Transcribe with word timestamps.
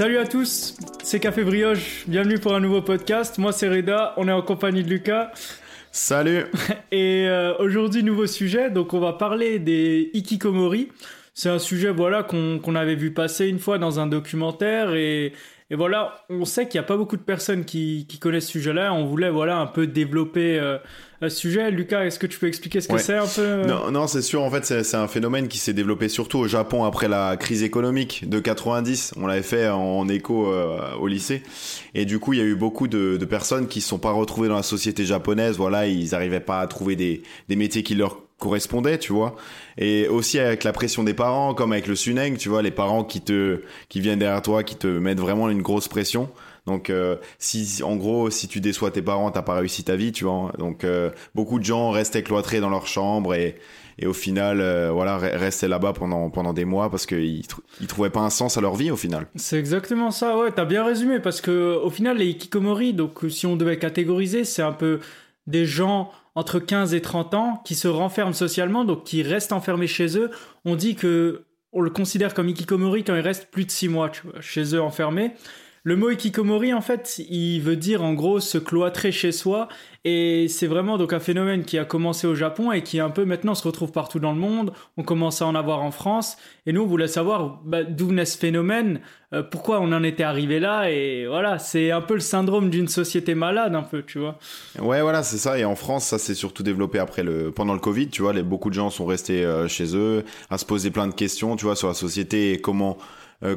Salut 0.00 0.16
à 0.16 0.26
tous, 0.26 0.78
c'est 1.02 1.20
Café 1.20 1.44
Brioche, 1.44 2.04
bienvenue 2.08 2.38
pour 2.38 2.54
un 2.54 2.60
nouveau 2.60 2.80
podcast. 2.80 3.36
Moi 3.36 3.52
c'est 3.52 3.68
Reda, 3.68 4.14
on 4.16 4.28
est 4.28 4.32
en 4.32 4.40
compagnie 4.40 4.82
de 4.82 4.88
Lucas. 4.88 5.30
Salut 5.92 6.46
Et 6.90 7.26
euh, 7.28 7.54
aujourd'hui 7.58 8.02
nouveau 8.02 8.26
sujet, 8.26 8.70
donc 8.70 8.94
on 8.94 8.98
va 8.98 9.12
parler 9.12 9.58
des 9.58 10.10
Ikikomori. 10.14 10.88
C'est 11.34 11.50
un 11.50 11.58
sujet 11.58 11.90
voilà 11.90 12.22
qu'on 12.22 12.74
avait 12.74 12.94
vu 12.94 13.12
passer 13.12 13.46
une 13.46 13.58
fois 13.58 13.76
dans 13.76 14.00
un 14.00 14.06
documentaire 14.06 14.94
et, 14.94 15.34
et 15.72 15.76
voilà, 15.76 16.24
on 16.28 16.44
sait 16.44 16.66
qu'il 16.66 16.80
n'y 16.80 16.84
a 16.84 16.88
pas 16.88 16.96
beaucoup 16.96 17.16
de 17.16 17.22
personnes 17.22 17.64
qui, 17.64 18.04
qui 18.08 18.18
connaissent 18.18 18.46
ce 18.46 18.52
sujet-là. 18.52 18.92
On 18.92 19.04
voulait 19.04 19.30
voilà 19.30 19.58
un 19.58 19.68
peu 19.68 19.86
développer 19.86 20.58
euh, 20.58 20.78
ce 21.22 21.28
sujet. 21.28 21.70
Lucas, 21.70 22.04
est-ce 22.04 22.18
que 22.18 22.26
tu 22.26 22.40
peux 22.40 22.48
expliquer 22.48 22.80
ce 22.80 22.88
que 22.88 22.98
c'est 22.98 23.16
un 23.16 23.26
peu 23.26 23.42
euh 23.42 23.64
Non, 23.66 23.92
non 23.92 24.08
c'est 24.08 24.20
sûr. 24.20 24.42
En 24.42 24.50
fait, 24.50 24.64
c'est 24.64 24.96
un 24.96 25.06
phénomène 25.06 25.46
qui 25.46 25.58
s'est 25.58 25.72
développé 25.72 26.08
surtout 26.08 26.38
au 26.38 26.48
Japon 26.48 26.82
après 26.82 27.06
la 27.06 27.36
crise 27.36 27.62
économique 27.62 28.28
de 28.28 28.40
90. 28.40 29.14
On 29.16 29.28
l'avait 29.28 29.42
fait 29.42 29.68
en 29.68 30.08
écho 30.08 30.52
euh, 30.52 30.94
au 30.98 31.06
lycée. 31.06 31.44
Et 31.94 32.04
du 32.04 32.18
coup, 32.18 32.32
il 32.32 32.40
y 32.40 32.42
a 32.42 32.46
eu 32.46 32.56
beaucoup 32.56 32.88
de, 32.88 33.16
de 33.16 33.24
personnes 33.24 33.68
qui 33.68 33.78
ne 33.78 33.84
sont 33.84 34.00
pas 34.00 34.10
retrouvées 34.10 34.48
dans 34.48 34.56
la 34.56 34.64
société 34.64 35.04
japonaise. 35.04 35.56
Voilà, 35.56 35.86
ils 35.86 36.10
n'arrivaient 36.10 36.40
pas 36.40 36.58
à 36.58 36.66
trouver 36.66 36.96
des, 36.96 37.22
des 37.48 37.54
métiers 37.54 37.84
qui 37.84 37.94
leur 37.94 38.18
correspondaient, 38.40 38.98
tu 38.98 39.12
vois. 39.12 39.36
Et 39.78 40.08
aussi 40.08 40.40
avec 40.40 40.64
la 40.64 40.72
pression 40.72 41.04
des 41.04 41.14
parents, 41.14 41.54
comme 41.54 41.72
avec 41.72 41.86
le 41.86 41.94
suneng, 41.94 42.36
tu 42.36 42.48
vois, 42.48 42.62
les 42.62 42.72
parents 42.72 43.04
qui 43.04 43.20
te, 43.20 43.60
qui 43.88 44.00
viennent 44.00 44.18
derrière 44.18 44.42
toi, 44.42 44.64
qui 44.64 44.74
te 44.74 44.88
mettent 44.88 45.20
vraiment 45.20 45.48
une 45.48 45.62
grosse 45.62 45.86
pression. 45.86 46.28
Donc, 46.66 46.90
euh, 46.90 47.16
si 47.38 47.82
en 47.82 47.96
gros, 47.96 48.30
si 48.30 48.48
tu 48.48 48.60
déçois 48.60 48.90
tes 48.90 49.02
parents, 49.02 49.30
t'as 49.30 49.42
pas 49.42 49.54
réussi 49.54 49.84
ta 49.84 49.96
vie, 49.96 50.12
tu 50.12 50.24
vois. 50.24 50.52
Donc, 50.58 50.84
euh, 50.84 51.10
beaucoup 51.34 51.58
de 51.58 51.64
gens 51.64 51.90
restaient 51.90 52.22
cloîtrés 52.22 52.60
dans 52.60 52.68
leur 52.68 52.86
chambre 52.86 53.34
et, 53.34 53.56
et 53.98 54.06
au 54.06 54.12
final, 54.12 54.60
euh, 54.60 54.90
voilà, 54.92 55.18
restaient 55.18 55.68
là-bas 55.68 55.92
pendant 55.92 56.30
pendant 56.30 56.52
des 56.52 56.64
mois 56.64 56.90
parce 56.90 57.06
qu'ils 57.06 57.44
ils 57.80 57.86
trouvaient 57.86 58.10
pas 58.10 58.20
un 58.20 58.30
sens 58.30 58.56
à 58.56 58.60
leur 58.60 58.76
vie 58.76 58.90
au 58.90 58.96
final. 58.96 59.26
C'est 59.36 59.58
exactement 59.58 60.10
ça. 60.10 60.38
Ouais, 60.38 60.52
t'as 60.52 60.64
bien 60.64 60.84
résumé 60.84 61.18
parce 61.18 61.40
que 61.40 61.78
au 61.82 61.90
final, 61.90 62.18
les 62.18 62.28
hikikomori, 62.28 62.92
donc 62.94 63.20
si 63.28 63.46
on 63.46 63.56
devait 63.56 63.78
catégoriser, 63.78 64.44
c'est 64.44 64.62
un 64.62 64.72
peu 64.72 65.00
des 65.46 65.66
gens 65.66 66.12
entre 66.34 66.58
15 66.58 66.94
et 66.94 67.02
30 67.02 67.34
ans 67.34 67.62
qui 67.64 67.74
se 67.74 67.88
renferment 67.88 68.32
socialement, 68.32 68.84
donc 68.84 69.04
qui 69.04 69.22
restent 69.22 69.52
enfermés 69.52 69.86
chez 69.86 70.16
eux. 70.18 70.30
On 70.64 70.76
dit 70.76 70.94
que 70.94 71.46
on 71.72 71.80
le 71.80 71.90
considère 71.90 72.34
comme 72.34 72.48
hikikomori 72.48 73.04
quand 73.04 73.14
ils 73.14 73.20
restent 73.20 73.50
plus 73.50 73.64
de 73.64 73.70
6 73.70 73.88
mois 73.88 74.10
chez 74.40 74.74
eux 74.74 74.80
enfermés. 74.80 75.32
Le 75.82 75.96
mot 75.96 76.10
ikikomori, 76.10 76.74
en 76.74 76.82
fait, 76.82 77.22
il 77.30 77.60
veut 77.60 77.76
dire 77.76 78.02
en 78.02 78.12
gros 78.12 78.38
se 78.38 78.58
cloîtrer 78.58 79.12
chez 79.12 79.32
soi. 79.32 79.68
Et 80.04 80.46
c'est 80.48 80.66
vraiment 80.66 80.96
donc 80.96 81.12
un 81.12 81.20
phénomène 81.20 81.64
qui 81.64 81.76
a 81.78 81.84
commencé 81.84 82.26
au 82.26 82.34
Japon 82.34 82.72
et 82.72 82.82
qui 82.82 83.00
un 83.00 83.10
peu 83.10 83.26
maintenant 83.26 83.54
se 83.54 83.66
retrouve 83.66 83.92
partout 83.92 84.18
dans 84.18 84.32
le 84.32 84.38
monde. 84.38 84.72
On 84.96 85.02
commence 85.02 85.42
à 85.42 85.46
en 85.46 85.54
avoir 85.54 85.82
en 85.82 85.90
France. 85.90 86.36
Et 86.66 86.72
nous, 86.72 86.82
on 86.82 86.86
voulait 86.86 87.08
savoir 87.08 87.60
bah, 87.64 87.82
d'où 87.82 88.08
venait 88.08 88.24
ce 88.24 88.38
phénomène, 88.38 89.00
euh, 89.32 89.42
pourquoi 89.42 89.80
on 89.80 89.92
en 89.92 90.02
était 90.02 90.22
arrivé 90.22 90.58
là. 90.58 90.90
Et 90.90 91.26
voilà, 91.26 91.58
c'est 91.58 91.90
un 91.90 92.00
peu 92.00 92.14
le 92.14 92.20
syndrome 92.20 92.70
d'une 92.70 92.88
société 92.88 93.34
malade, 93.34 93.74
un 93.74 93.82
peu, 93.82 94.02
tu 94.02 94.18
vois. 94.18 94.38
Ouais, 94.80 95.00
voilà, 95.02 95.22
c'est 95.22 95.38
ça. 95.38 95.58
Et 95.58 95.64
en 95.64 95.76
France, 95.76 96.06
ça 96.06 96.18
s'est 96.18 96.34
surtout 96.34 96.62
développé 96.62 96.98
après 96.98 97.22
le, 97.22 97.50
pendant 97.50 97.74
le 97.74 97.80
Covid, 97.80 98.08
tu 98.08 98.22
vois. 98.22 98.32
Beaucoup 98.42 98.68
de 98.68 98.74
gens 98.74 98.90
sont 98.90 99.06
restés 99.06 99.44
euh, 99.44 99.68
chez 99.68 99.96
eux 99.96 100.24
à 100.50 100.58
se 100.58 100.64
poser 100.64 100.90
plein 100.90 101.08
de 101.08 101.14
questions, 101.14 101.56
tu 101.56 101.64
vois, 101.66 101.76
sur 101.76 101.88
la 101.88 101.94
société 101.94 102.52
et 102.52 102.60
comment 102.60 102.98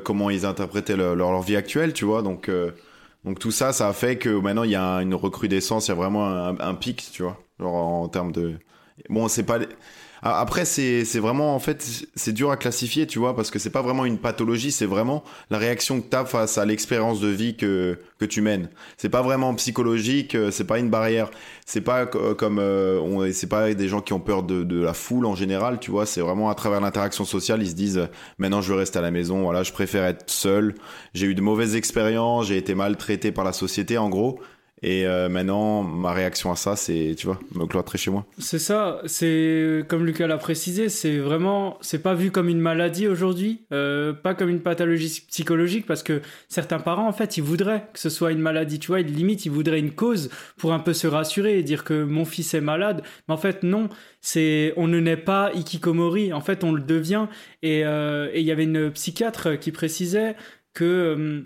comment 0.04 0.30
ils 0.30 0.46
interprétaient 0.46 0.96
leur, 0.98 1.16
leur, 1.16 1.42
vie 1.42 1.56
actuelle, 1.56 1.94
tu 1.94 2.06
vois. 2.06 2.22
Donc, 2.22 2.50
euh, 2.50 2.72
donc 3.26 3.40
tout 3.40 3.52
ça, 3.52 3.74
ça 3.74 3.88
a 3.88 3.94
fait 3.94 4.18
que 4.18 4.30
maintenant 4.30 4.64
il 4.64 4.72
y 4.72 4.76
a 4.76 4.98
une 4.98 5.16
recrudescence, 5.16 5.88
il 5.88 5.92
y 5.92 5.94
a 5.94 5.96
vraiment 5.96 6.28
un, 6.28 6.60
un 6.60 6.76
pic, 6.76 7.10
tu 7.12 7.24
vois, 7.24 7.38
genre 7.60 7.76
en, 7.76 8.04
en 8.04 8.10
termes 8.10 8.32
de. 8.32 8.58
Bon, 9.10 9.28
c'est 9.28 9.44
pas 9.44 9.60
après, 10.26 10.64
c'est 10.64 11.20
vraiment, 11.20 11.54
en 11.54 11.60
fait, 11.60 11.86
c'est 12.16 12.32
dur 12.32 12.50
à 12.50 12.56
classifier, 12.56 13.06
tu 13.06 13.20
vois, 13.20 13.36
parce 13.36 13.52
que 13.52 13.60
c'est 13.60 13.70
pas 13.70 13.82
vraiment 13.82 14.06
une 14.06 14.18
pathologie, 14.18 14.72
c'est 14.72 14.86
vraiment 14.86 15.22
la 15.50 15.58
réaction 15.58 16.00
que 16.00 16.10
tu 16.10 16.16
as 16.16 16.24
face 16.24 16.58
à 16.58 16.64
l'expérience 16.64 17.20
de 17.20 17.28
vie 17.28 17.58
que, 17.58 18.00
que 18.20 18.24
tu 18.24 18.40
mènes. 18.40 18.70
C'est 18.96 19.10
pas 19.10 19.22
vraiment 19.22 19.54
psychologique, 19.56 20.36
euh, 20.36 20.50
c'est 20.50 20.64
pas 20.64 20.80
une 20.80 20.90
barrière. 20.90 21.30
C'est 21.66 21.82
pas 21.82 22.06
comme, 22.06 22.60
euh, 22.60 23.34
c'est 23.34 23.50
pas 23.50 23.74
des 23.74 23.88
gens 23.90 24.00
qui 24.00 24.14
ont 24.14 24.22
peur 24.22 24.44
de, 24.44 24.64
de 24.64 24.82
la 24.82 24.94
foule 24.94 25.26
en 25.26 25.36
général, 25.36 25.80
tu 25.80 25.92
vois, 25.92 26.06
c'est 26.06 26.22
vraiment 26.22 26.50
à 26.50 26.56
travers 26.56 26.80
l'interaction 26.80 27.26
sociale, 27.26 27.62
ils 27.62 27.72
se 27.72 27.76
disent, 27.76 28.08
maintenant 28.38 28.62
je 28.62 28.72
veux 28.72 28.80
rester 28.80 29.00
à 29.00 29.02
la 29.02 29.12
maison, 29.12 29.42
voilà, 29.42 29.64
je 29.64 29.74
préfère 29.74 30.06
être 30.06 30.30
seul. 30.30 30.76
J'ai 31.14 31.28
eu 31.28 31.36
de 31.36 31.42
mauvaises 31.42 31.76
expériences, 31.76 32.48
j'ai 32.48 32.58
été 32.58 32.76
maltraité 32.76 33.34
par 33.34 33.44
la 33.44 33.52
société, 33.54 33.98
en 33.98 34.08
gros. 34.08 34.40
Et 34.84 35.08
euh, 35.08 35.30
maintenant, 35.30 35.82
ma 35.82 36.12
réaction 36.12 36.52
à 36.52 36.58
ça, 36.58 36.76
c'est, 36.76 37.16
tu 37.18 37.26
vois, 37.26 37.40
me 37.56 37.66
cloîtrer 37.66 37.98
chez 37.98 38.12
moi. 38.12 38.26
C'est 38.38 38.60
ça. 38.60 39.00
C'est 39.06 39.86
comme 39.88 40.06
Lucas 40.06 40.28
l'a 40.28 40.38
précisé, 40.38 40.90
c'est 40.90 41.20
vraiment, 41.20 41.78
c'est 41.80 42.04
pas 42.04 42.14
vu 42.14 42.32
comme 42.32 42.50
une 42.50 42.60
maladie 42.60 43.08
aujourd'hui, 43.08 43.66
euh, 43.72 44.12
pas 44.12 44.36
comme 44.36 44.50
une 44.50 44.60
pathologie 44.60 45.24
psychologique, 45.30 45.86
parce 45.86 46.04
que 46.04 46.22
certains 46.50 46.80
parents, 46.80 47.08
en 47.08 47.14
fait, 47.14 47.38
ils 47.38 47.44
voudraient 47.44 47.88
que 47.94 48.00
ce 48.00 48.10
soit 48.10 48.34
une 48.34 48.40
maladie. 48.40 48.78
Tu 48.78 48.88
vois, 48.88 49.00
limite, 49.00 49.46
ils 49.46 49.52
voudraient 49.52 49.80
une 49.80 49.94
cause 49.94 50.30
pour 50.58 50.74
un 50.74 50.80
peu 50.80 50.92
se 50.92 51.08
rassurer 51.08 51.58
et 51.58 51.64
dire 51.64 51.86
que 51.86 52.04
mon 52.04 52.26
fils 52.26 52.54
est 52.54 52.62
malade. 52.62 53.04
Mais 53.28 53.34
en 53.34 53.38
fait, 53.38 53.64
non. 53.64 53.88
C'est, 54.20 54.74
on 54.76 54.88
ne 54.88 55.00
naît 55.00 55.18
pas 55.18 55.52
ikikomori. 55.54 56.34
En 56.34 56.42
fait, 56.42 56.64
on 56.66 56.74
le 56.74 56.82
devient. 56.82 57.28
Et 57.62 57.86
euh, 57.86 58.30
il 58.36 58.44
y 58.44 58.52
avait 58.52 58.64
une 58.64 58.92
psychiatre 58.92 59.58
qui 59.58 59.72
précisait 59.72 60.36
que 60.74 60.84
euh, 60.84 61.42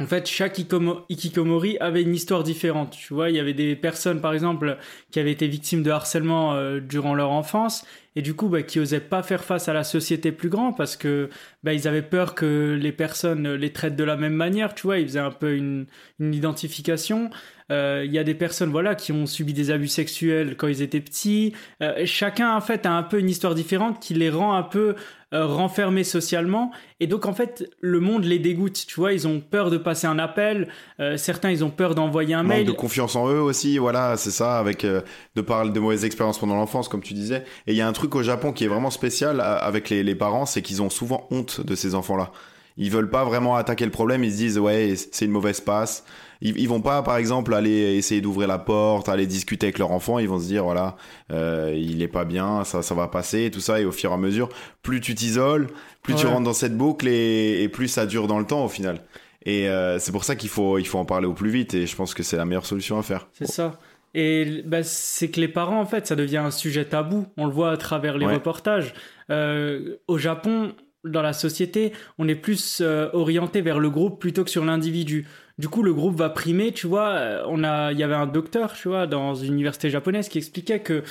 en 0.00 0.06
fait, 0.06 0.28
chaque 0.28 0.58
Ikikomori 0.58 1.76
avait 1.78 2.02
une 2.02 2.14
histoire 2.14 2.44
différente. 2.44 2.96
Tu 2.96 3.12
vois, 3.12 3.30
il 3.30 3.36
y 3.36 3.40
avait 3.40 3.52
des 3.54 3.74
personnes, 3.74 4.20
par 4.20 4.32
exemple, 4.32 4.78
qui 5.10 5.18
avaient 5.18 5.32
été 5.32 5.48
victimes 5.48 5.82
de 5.82 5.90
harcèlement 5.90 6.54
euh, 6.54 6.78
durant 6.78 7.14
leur 7.16 7.32
enfance 7.32 7.84
et 8.14 8.22
du 8.22 8.34
coup, 8.34 8.48
bah, 8.48 8.62
qui 8.62 8.78
osaient 8.78 9.00
pas 9.00 9.24
faire 9.24 9.42
face 9.42 9.68
à 9.68 9.72
la 9.72 9.82
société 9.82 10.30
plus 10.30 10.50
grande 10.50 10.76
parce 10.76 10.96
que 10.96 11.30
bah, 11.64 11.72
ils 11.72 11.88
avaient 11.88 12.02
peur 12.02 12.36
que 12.36 12.78
les 12.80 12.92
personnes 12.92 13.54
les 13.54 13.72
traitent 13.72 13.96
de 13.96 14.04
la 14.04 14.16
même 14.16 14.34
manière. 14.34 14.74
Tu 14.74 14.82
vois, 14.82 14.98
ils 14.98 15.06
faisaient 15.06 15.18
un 15.18 15.32
peu 15.32 15.54
une, 15.54 15.86
une 16.20 16.34
identification. 16.34 17.30
Euh, 17.70 18.02
il 18.04 18.12
y 18.12 18.18
a 18.18 18.24
des 18.24 18.34
personnes, 18.34 18.70
voilà, 18.70 18.94
qui 18.94 19.12
ont 19.12 19.26
subi 19.26 19.52
des 19.52 19.70
abus 19.70 19.88
sexuels 19.88 20.56
quand 20.56 20.68
ils 20.68 20.82
étaient 20.82 21.00
petits. 21.00 21.54
Euh, 21.82 22.02
chacun, 22.04 22.54
en 22.54 22.60
fait, 22.60 22.86
a 22.86 22.92
un 22.92 23.02
peu 23.02 23.18
une 23.18 23.28
histoire 23.28 23.54
différente 23.54 24.00
qui 24.00 24.14
les 24.14 24.30
rend 24.30 24.54
un 24.54 24.62
peu 24.62 24.94
euh, 25.34 25.44
renfermés 25.44 26.04
socialement. 26.04 26.70
Et 27.00 27.06
donc, 27.06 27.26
en 27.26 27.34
fait, 27.34 27.68
le 27.80 28.00
monde 28.00 28.24
les 28.24 28.38
dégoûte. 28.38 28.86
Tu 28.86 28.94
vois, 28.94 29.12
ils 29.12 29.28
ont 29.28 29.40
peur 29.40 29.68
de 29.68 29.76
passer 29.76 30.06
un 30.06 30.18
appel. 30.18 30.68
Euh, 31.00 31.18
certains, 31.18 31.50
ils 31.50 31.62
ont 31.62 31.68
peur 31.68 31.94
d'envoyer 31.94 32.32
un 32.32 32.42
mail. 32.42 32.64
de 32.64 32.72
confiance 32.72 33.14
en 33.14 33.28
eux 33.28 33.40
aussi. 33.40 33.76
Voilà, 33.76 34.16
c'est 34.16 34.30
ça, 34.30 34.58
avec 34.58 34.86
euh, 34.86 35.02
de 35.36 35.42
parler 35.42 35.70
de 35.70 35.80
mauvaises 35.80 36.06
expériences 36.06 36.38
pendant 36.38 36.56
l'enfance, 36.56 36.88
comme 36.88 37.02
tu 37.02 37.12
disais. 37.12 37.44
Et 37.66 37.72
il 37.72 37.76
y 37.76 37.82
a 37.82 37.86
un 37.86 37.92
truc 37.92 38.14
au 38.14 38.22
Japon 38.22 38.54
qui 38.54 38.64
est 38.64 38.68
vraiment 38.68 38.88
spécial 38.88 39.42
avec 39.42 39.90
les, 39.90 40.02
les 40.02 40.14
parents, 40.14 40.46
c'est 40.46 40.62
qu'ils 40.62 40.80
ont 40.80 40.88
souvent 40.88 41.28
honte 41.30 41.60
de 41.60 41.74
ces 41.74 41.94
enfants-là. 41.94 42.32
Ils 42.78 42.90
veulent 42.90 43.10
pas 43.10 43.24
vraiment 43.24 43.56
attaquer 43.56 43.84
le 43.84 43.90
problème. 43.90 44.24
Ils 44.24 44.32
se 44.32 44.36
disent, 44.36 44.58
ouais, 44.58 44.94
c'est 44.96 45.26
une 45.26 45.32
mauvaise 45.32 45.60
passe 45.60 46.04
ils, 46.40 46.58
ils 46.58 46.68
vont 46.68 46.80
pas, 46.80 47.02
par 47.02 47.16
exemple, 47.16 47.54
aller 47.54 47.96
essayer 47.96 48.20
d'ouvrir 48.20 48.48
la 48.48 48.58
porte, 48.58 49.08
aller 49.08 49.26
discuter 49.26 49.66
avec 49.66 49.78
leur 49.78 49.90
enfant. 49.90 50.18
Ils 50.18 50.28
vont 50.28 50.38
se 50.38 50.46
dire, 50.46 50.64
voilà, 50.64 50.96
euh, 51.32 51.74
il 51.76 52.02
est 52.02 52.08
pas 52.08 52.24
bien, 52.24 52.64
ça, 52.64 52.82
ça 52.82 52.94
va 52.94 53.08
passer, 53.08 53.44
et 53.44 53.50
tout 53.50 53.60
ça. 53.60 53.80
Et 53.80 53.84
au 53.84 53.92
fur 53.92 54.10
et 54.10 54.14
à 54.14 54.16
mesure, 54.16 54.48
plus 54.82 55.00
tu 55.00 55.14
t'isoles, 55.14 55.68
plus 56.02 56.14
tu 56.14 56.26
rentres 56.26 56.44
dans 56.44 56.52
cette 56.52 56.76
boucle, 56.76 57.08
et, 57.08 57.62
et, 57.62 57.68
plus 57.68 57.88
ça 57.88 58.06
dure 58.06 58.28
dans 58.28 58.38
le 58.38 58.46
temps 58.46 58.64
au 58.64 58.68
final. 58.68 59.00
Et 59.44 59.68
euh, 59.68 59.98
c'est 59.98 60.12
pour 60.12 60.24
ça 60.24 60.36
qu'il 60.36 60.48
faut, 60.48 60.78
il 60.78 60.86
faut 60.86 60.98
en 60.98 61.04
parler 61.04 61.26
au 61.26 61.34
plus 61.34 61.50
vite. 61.50 61.74
Et 61.74 61.86
je 61.86 61.96
pense 61.96 62.14
que 62.14 62.22
c'est 62.22 62.36
la 62.36 62.44
meilleure 62.44 62.66
solution 62.66 62.98
à 62.98 63.02
faire. 63.02 63.28
C'est 63.32 63.46
ça. 63.46 63.78
Et 64.14 64.62
bah, 64.64 64.82
c'est 64.82 65.28
que 65.28 65.40
les 65.40 65.48
parents, 65.48 65.80
en 65.80 65.86
fait, 65.86 66.06
ça 66.06 66.16
devient 66.16 66.38
un 66.38 66.50
sujet 66.50 66.84
tabou. 66.84 67.26
On 67.36 67.46
le 67.46 67.52
voit 67.52 67.70
à 67.70 67.76
travers 67.76 68.16
les 68.16 68.26
reportages. 68.26 68.94
Euh, 69.30 69.96
au 70.06 70.18
Japon, 70.18 70.72
dans 71.04 71.22
la 71.22 71.32
société, 71.32 71.92
on 72.18 72.28
est 72.28 72.34
plus 72.34 72.80
euh, 72.80 73.08
orienté 73.12 73.60
vers 73.60 73.78
le 73.78 73.90
groupe 73.90 74.20
plutôt 74.20 74.44
que 74.44 74.50
sur 74.50 74.64
l'individu. 74.64 75.26
Du 75.58 75.68
coup, 75.68 75.82
le 75.82 75.94
groupe 75.94 76.16
va 76.16 76.30
primer, 76.30 76.72
tu 76.72 76.86
vois. 76.86 77.10
Euh, 77.10 77.44
on 77.48 77.64
a, 77.64 77.92
il 77.92 77.98
y 77.98 78.02
avait 78.02 78.14
un 78.14 78.26
docteur, 78.26 78.72
tu 78.74 78.88
vois, 78.88 79.06
dans 79.06 79.34
une 79.34 79.54
université 79.54 79.90
japonaise 79.90 80.28
qui 80.28 80.38
expliquait 80.38 80.80
que 80.80 81.02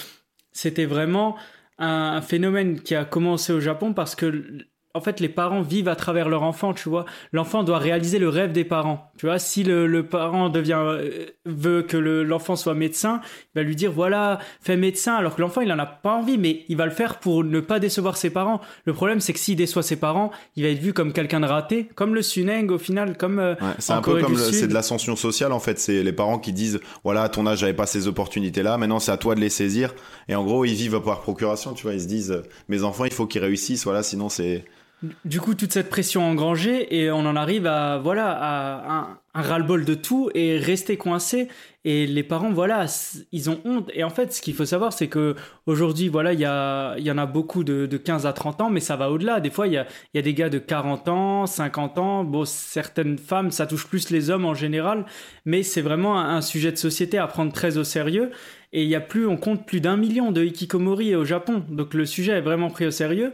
c'était 0.52 0.86
vraiment 0.86 1.38
un 1.80 2.22
phénomène 2.22 2.82
qui 2.82 2.96
a 2.96 3.06
commencé 3.06 3.54
au 3.54 3.60
Japon 3.60 3.94
parce 3.94 4.16
que 4.16 4.66
en 4.94 5.02
fait, 5.02 5.20
les 5.20 5.30
parents 5.30 5.62
vivent 5.62 5.90
à 5.90 5.96
travers 5.96 6.28
leur 6.28 6.44
enfant, 6.44 6.74
tu 6.74 6.90
vois. 6.90 7.06
L'enfant 7.32 7.64
doit 7.64 7.78
réaliser 7.78 8.18
le 8.18 8.30
rêve 8.30 8.52
des 8.52 8.64
parents. 8.64 9.12
Tu 9.18 9.28
vois, 9.28 9.38
si 9.38 9.64
le, 9.64 10.04
parent 10.04 10.50
devient 10.50 10.80
euh, 10.82 11.26
veut 11.46 11.84
que 11.84 11.98
l'enfant 11.98 12.56
soit 12.56 12.74
médecin, 12.74 13.22
il 13.56 13.60
va 13.60 13.64
lui 13.64 13.76
dire 13.76 13.92
voilà, 13.92 14.40
fais 14.62 14.76
médecin, 14.76 15.14
alors 15.14 15.36
que 15.36 15.42
l'enfant 15.42 15.62
il 15.62 15.72
en 15.72 15.78
a 15.78 15.86
pas 15.86 16.14
envie, 16.14 16.38
mais 16.38 16.66
il 16.68 16.78
va 16.78 16.86
le 16.86 16.92
faire 16.92 17.20
pour 17.20 17.44
ne 17.44 17.60
pas 17.60 17.80
décevoir 17.80 18.18
ses 18.18 18.30
parents. 18.32 18.60
Le 18.86 18.94
problème, 18.94 19.20
c'est 19.20 19.34
que 19.34 19.40
s'il 19.40 19.56
déçoit 19.56 19.84
ses 19.84 19.98
parents, 19.98 20.32
il 20.56 20.64
va 20.64 20.70
être 20.70 20.80
vu 20.80 20.94
comme 20.94 21.14
quelqu'un 21.14 21.42
de 21.42 21.46
raté, 21.46 21.90
comme 21.96 22.16
le 22.16 22.22
suneng 22.24 22.72
au 22.72 22.80
final, 22.80 23.18
comme 23.18 23.40
euh, 23.40 23.56
c'est 23.78 23.94
un 23.94 24.02
peu 24.02 24.20
comme 24.22 24.38
c'est 24.38 24.68
de 24.68 24.74
l'ascension 24.74 25.16
sociale 25.16 25.52
en 25.52 25.60
fait. 25.60 25.80
C'est 25.80 26.02
les 26.02 26.14
parents 26.14 26.40
qui 26.40 26.54
disent 26.54 26.80
voilà, 27.04 27.24
à 27.24 27.30
ton 27.30 27.46
âge 27.46 27.60
j'avais 27.60 27.74
pas 27.74 27.86
ces 27.86 28.08
opportunités 28.08 28.64
là, 28.64 28.78
maintenant 28.78 29.00
c'est 29.00 29.12
à 29.12 29.18
toi 29.18 29.36
de 29.36 29.42
les 29.42 29.50
saisir. 29.50 29.94
Et 30.28 30.36
en 30.36 30.44
gros, 30.44 30.66
ils 30.66 30.74
vivent 30.74 31.00
par 31.02 31.22
procuration, 31.22 31.74
tu 31.74 31.84
vois. 31.84 31.94
Ils 31.94 32.02
se 32.02 32.08
disent 32.08 32.42
mes 32.68 32.84
enfants, 32.84 33.06
il 33.06 33.14
faut 33.14 33.28
qu'ils 33.28 33.42
réussissent, 33.42 33.84
voilà, 33.84 34.02
sinon 34.02 34.30
c'est 34.30 34.66
du 35.26 35.40
coup, 35.40 35.54
toute 35.54 35.72
cette 35.72 35.90
pression 35.90 36.24
engrangée 36.28 36.96
et 36.98 37.12
on 37.12 37.20
en 37.20 37.36
arrive 37.36 37.68
à 37.68 38.00
voilà 38.00 38.32
à 38.32 39.20
un, 39.36 39.42
ras-le-bol 39.42 39.86
de 39.86 39.94
tout 39.94 40.32
et 40.34 40.58
rester 40.58 40.98
coincé. 40.98 41.50
Et 41.86 42.08
les 42.08 42.24
parents, 42.24 42.52
voilà, 42.52 42.88
ils 43.32 43.50
ont 43.52 43.62
honte. 43.64 43.92
Et 43.94 44.04
en 44.04 44.10
fait, 44.10 44.34
ce 44.34 44.42
qu'il 44.42 44.56
faut 44.56 44.66
savoir, 44.66 44.92
c'est 44.92 45.08
que 45.08 45.36
aujourd'hui, 45.68 46.08
voilà, 46.10 46.34
il 46.34 46.40
y, 46.40 47.12
en 47.12 47.18
a 47.18 47.26
beaucoup 47.28 47.64
de, 47.64 47.86
de 47.86 47.98
15 47.98 48.26
à 48.26 48.34
30 48.34 48.62
ans, 48.62 48.70
mais 48.72 48.80
ça 48.80 48.96
va 48.96 49.12
au-delà. 49.12 49.40
Des 49.40 49.52
fois, 49.52 49.68
il 49.68 49.74
y 49.74 49.78
a, 49.78 49.86
y 50.16 50.18
a 50.18 50.24
des 50.24 50.34
gars 50.34 50.50
de 50.50 50.58
40 50.58 51.08
ans, 51.10 51.46
50 51.46 52.00
ans. 52.00 52.24
Bon, 52.24 52.44
certaines 52.46 53.20
femmes, 53.20 53.52
ça 53.52 53.68
touche 53.68 53.88
plus 53.88 54.10
les 54.10 54.32
hommes 54.32 54.46
en 54.46 54.56
général, 54.56 55.06
mais 55.46 55.62
c'est 55.62 55.82
vraiment 55.82 56.20
un, 56.20 56.36
un 56.38 56.42
sujet 56.42 56.72
de 56.72 56.78
société 56.78 57.20
à 57.20 57.28
prendre 57.28 57.54
très 57.54 57.78
au 57.78 57.84
sérieux. 57.84 58.32
Et 58.74 58.84
il 58.84 58.90
y 58.90 58.96
a 58.96 59.00
plus, 59.00 59.28
on 59.28 59.38
compte 59.38 59.66
plus 59.66 59.80
d'un 59.80 59.96
million 59.96 60.32
de 60.32 60.44
hikikomori 60.44 61.16
au 61.16 61.24
Japon. 61.24 61.64
Donc 61.70 61.94
le 61.94 62.06
sujet 62.06 62.34
est 62.34 62.42
vraiment 62.42 62.72
pris 62.72 62.88
au 62.88 62.92
sérieux. 62.92 63.32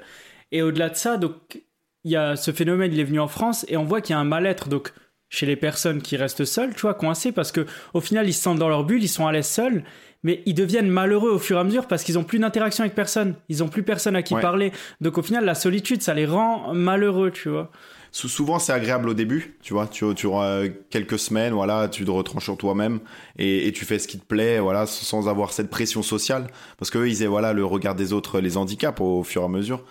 Et 0.54 0.62
au-delà 0.62 0.88
de 0.90 0.96
ça, 0.96 1.18
donc 1.18 1.62
il 2.06 2.12
y 2.12 2.16
a 2.16 2.36
ce 2.38 2.52
phénomène, 2.52 2.94
il 2.94 3.00
est 3.00 3.04
venu 3.06 3.20
en 3.20 3.28
France 3.28 3.66
et 3.68 3.76
on 3.76 3.84
voit 3.84 4.00
qu'il 4.00 4.14
y 4.14 4.16
a 4.16 4.20
un 4.20 4.24
mal-être 4.24 4.70
donc 4.70 4.94
chez 5.30 5.46
les 5.46 5.56
personnes 5.56 6.02
qui 6.02 6.16
restent 6.16 6.46
seules, 6.46 6.74
tu 6.76 6.82
vois, 6.82 6.94
coincées 6.94 7.32
parce 7.32 7.52
que 7.52 7.66
au 7.94 8.00
final 8.02 8.28
ils 8.30 8.34
se 8.34 8.42
sentent 8.44 8.60
dans 8.60 8.70
leur 8.70 8.84
bulle, 8.86 9.04
ils 9.04 9.08
sont 9.10 9.26
à 9.26 9.32
l'aise 9.32 9.48
seuls, 9.48 9.84
mais 10.22 10.44
ils 10.46 10.54
deviennent 10.54 10.90
malheureux 10.90 11.32
au 11.32 11.40
fur 11.40 11.58
et 11.58 11.60
à 11.60 11.64
mesure 11.64 11.88
parce 11.88 12.04
qu'ils 12.04 12.20
ont 12.20 12.24
plus 12.24 12.38
d'interaction 12.40 12.84
avec 12.84 12.94
personne, 12.94 13.36
ils 13.50 13.64
ont 13.64 13.68
plus 13.68 13.84
personne 13.84 14.16
à 14.16 14.22
qui 14.22 14.36
Ouais. 14.36 14.42
parler. 14.42 14.72
Donc 15.02 15.18
au 15.18 15.24
final 15.24 15.44
la 15.44 15.56
solitude 15.56 16.02
ça 16.04 16.14
les 16.14 16.26
rend 16.28 16.74
malheureux, 16.74 17.32
tu 17.32 17.50
vois. 17.50 17.72
Sou- 18.12 18.28
Souvent, 18.30 18.60
c'est 18.60 18.74
agréable 18.74 19.10
au 19.10 19.16
début, 19.16 19.58
tu 19.64 19.74
vois. 19.74 19.88
Tu, 19.88 20.06
tu 20.14 20.28
auras 20.28 20.68
quelques 20.92 21.18
semaines, 21.18 21.54
voilà, 21.54 21.88
tu 21.88 22.06
te 22.06 22.12
retranches 22.12 22.44
sur 22.44 22.58
toi-même 22.58 23.00
et, 23.40 23.66
et 23.68 23.72
tu 23.72 23.86
fais 23.86 23.98
ce 23.98 24.08
qui 24.08 24.20
te 24.20 24.26
plaît, 24.26 24.60
voilà, 24.60 24.86
sans 24.86 25.28
avoir 25.28 25.52
cette 25.52 25.72
pression 25.72 26.04
sociale. 26.04 26.46
Parce 26.78 26.92
que 26.92 27.00
eux, 27.00 27.10
ils 27.10 27.24
aient, 27.24 27.28
voilà, 27.28 27.54
le 27.54 27.66
regard 27.66 27.96
des 27.96 28.14
autres 28.14 28.40
les 28.40 28.56
handicaps 28.56 29.02
au, 29.02 29.22
au 29.22 29.24
fur 29.24 29.42
et 29.42 29.46
à 29.46 29.48
mesure. 29.48 29.84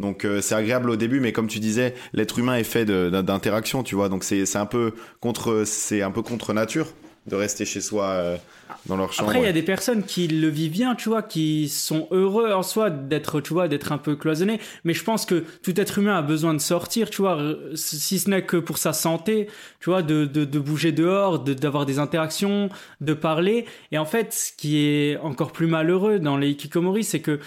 Donc, 0.00 0.24
euh, 0.24 0.40
c'est 0.40 0.54
agréable 0.54 0.90
au 0.90 0.96
début, 0.96 1.20
mais 1.20 1.32
comme 1.32 1.46
tu 1.46 1.58
disais, 1.60 1.94
l'être 2.12 2.38
humain 2.38 2.56
est 2.56 2.64
fait 2.64 2.84
de- 2.84 3.10
d'in- 3.10 3.22
d'interaction, 3.22 3.82
tu 3.82 3.94
vois. 3.94 4.08
Donc, 4.08 4.24
c'est 4.24 4.56
un 4.56 4.66
peu 4.66 4.92
contre, 5.20 5.62
c'est 5.66 6.02
un 6.02 6.10
peu 6.10 6.22
contre 6.22 6.52
nature 6.52 6.86
de 7.26 7.36
rester 7.36 7.66
chez 7.66 7.82
soi 7.82 8.04
euh, 8.06 8.36
dans 8.86 8.96
leur 8.96 9.12
chambre. 9.12 9.28
Après, 9.28 9.42
il 9.42 9.44
y 9.44 9.48
a 9.48 9.52
des 9.52 9.62
personnes 9.62 10.02
qui 10.04 10.26
le 10.26 10.48
vivent 10.48 10.72
bien, 10.72 10.94
tu 10.94 11.10
vois, 11.10 11.22
qui 11.22 11.68
sont 11.68 12.08
heureux 12.12 12.50
en 12.52 12.62
soi 12.62 12.88
d'être, 12.88 13.42
tu 13.42 13.52
vois, 13.52 13.68
d'être 13.68 13.92
un 13.92 13.98
peu 13.98 14.16
cloisonné. 14.16 14.58
Mais 14.84 14.94
je 14.94 15.04
pense 15.04 15.26
que 15.26 15.44
tout 15.62 15.78
être 15.78 15.98
humain 15.98 16.16
a 16.16 16.22
besoin 16.22 16.54
de 16.54 16.60
sortir, 16.60 17.10
tu 17.10 17.20
vois, 17.20 17.38
si 17.74 18.18
ce 18.18 18.30
n'est 18.30 18.42
que 18.46 18.56
pour 18.56 18.78
sa 18.78 18.94
santé, 18.94 19.48
tu 19.80 19.90
vois, 19.90 20.02
de, 20.02 20.24
de, 20.24 20.46
de 20.46 20.58
bouger 20.58 20.92
dehors, 20.92 21.38
de- 21.40 21.52
d'avoir 21.52 21.84
des 21.84 21.98
interactions, 21.98 22.70
de 23.02 23.12
parler. 23.12 23.66
Et 23.92 23.98
en 23.98 24.06
fait, 24.06 24.32
ce 24.32 24.52
qui 24.56 24.78
est 24.78 25.18
encore 25.18 25.52
plus 25.52 25.66
malheureux 25.66 26.18
dans 26.20 26.38
les 26.38 26.48
hikikomori, 26.48 27.04
c'est 27.04 27.20
que 27.20 27.38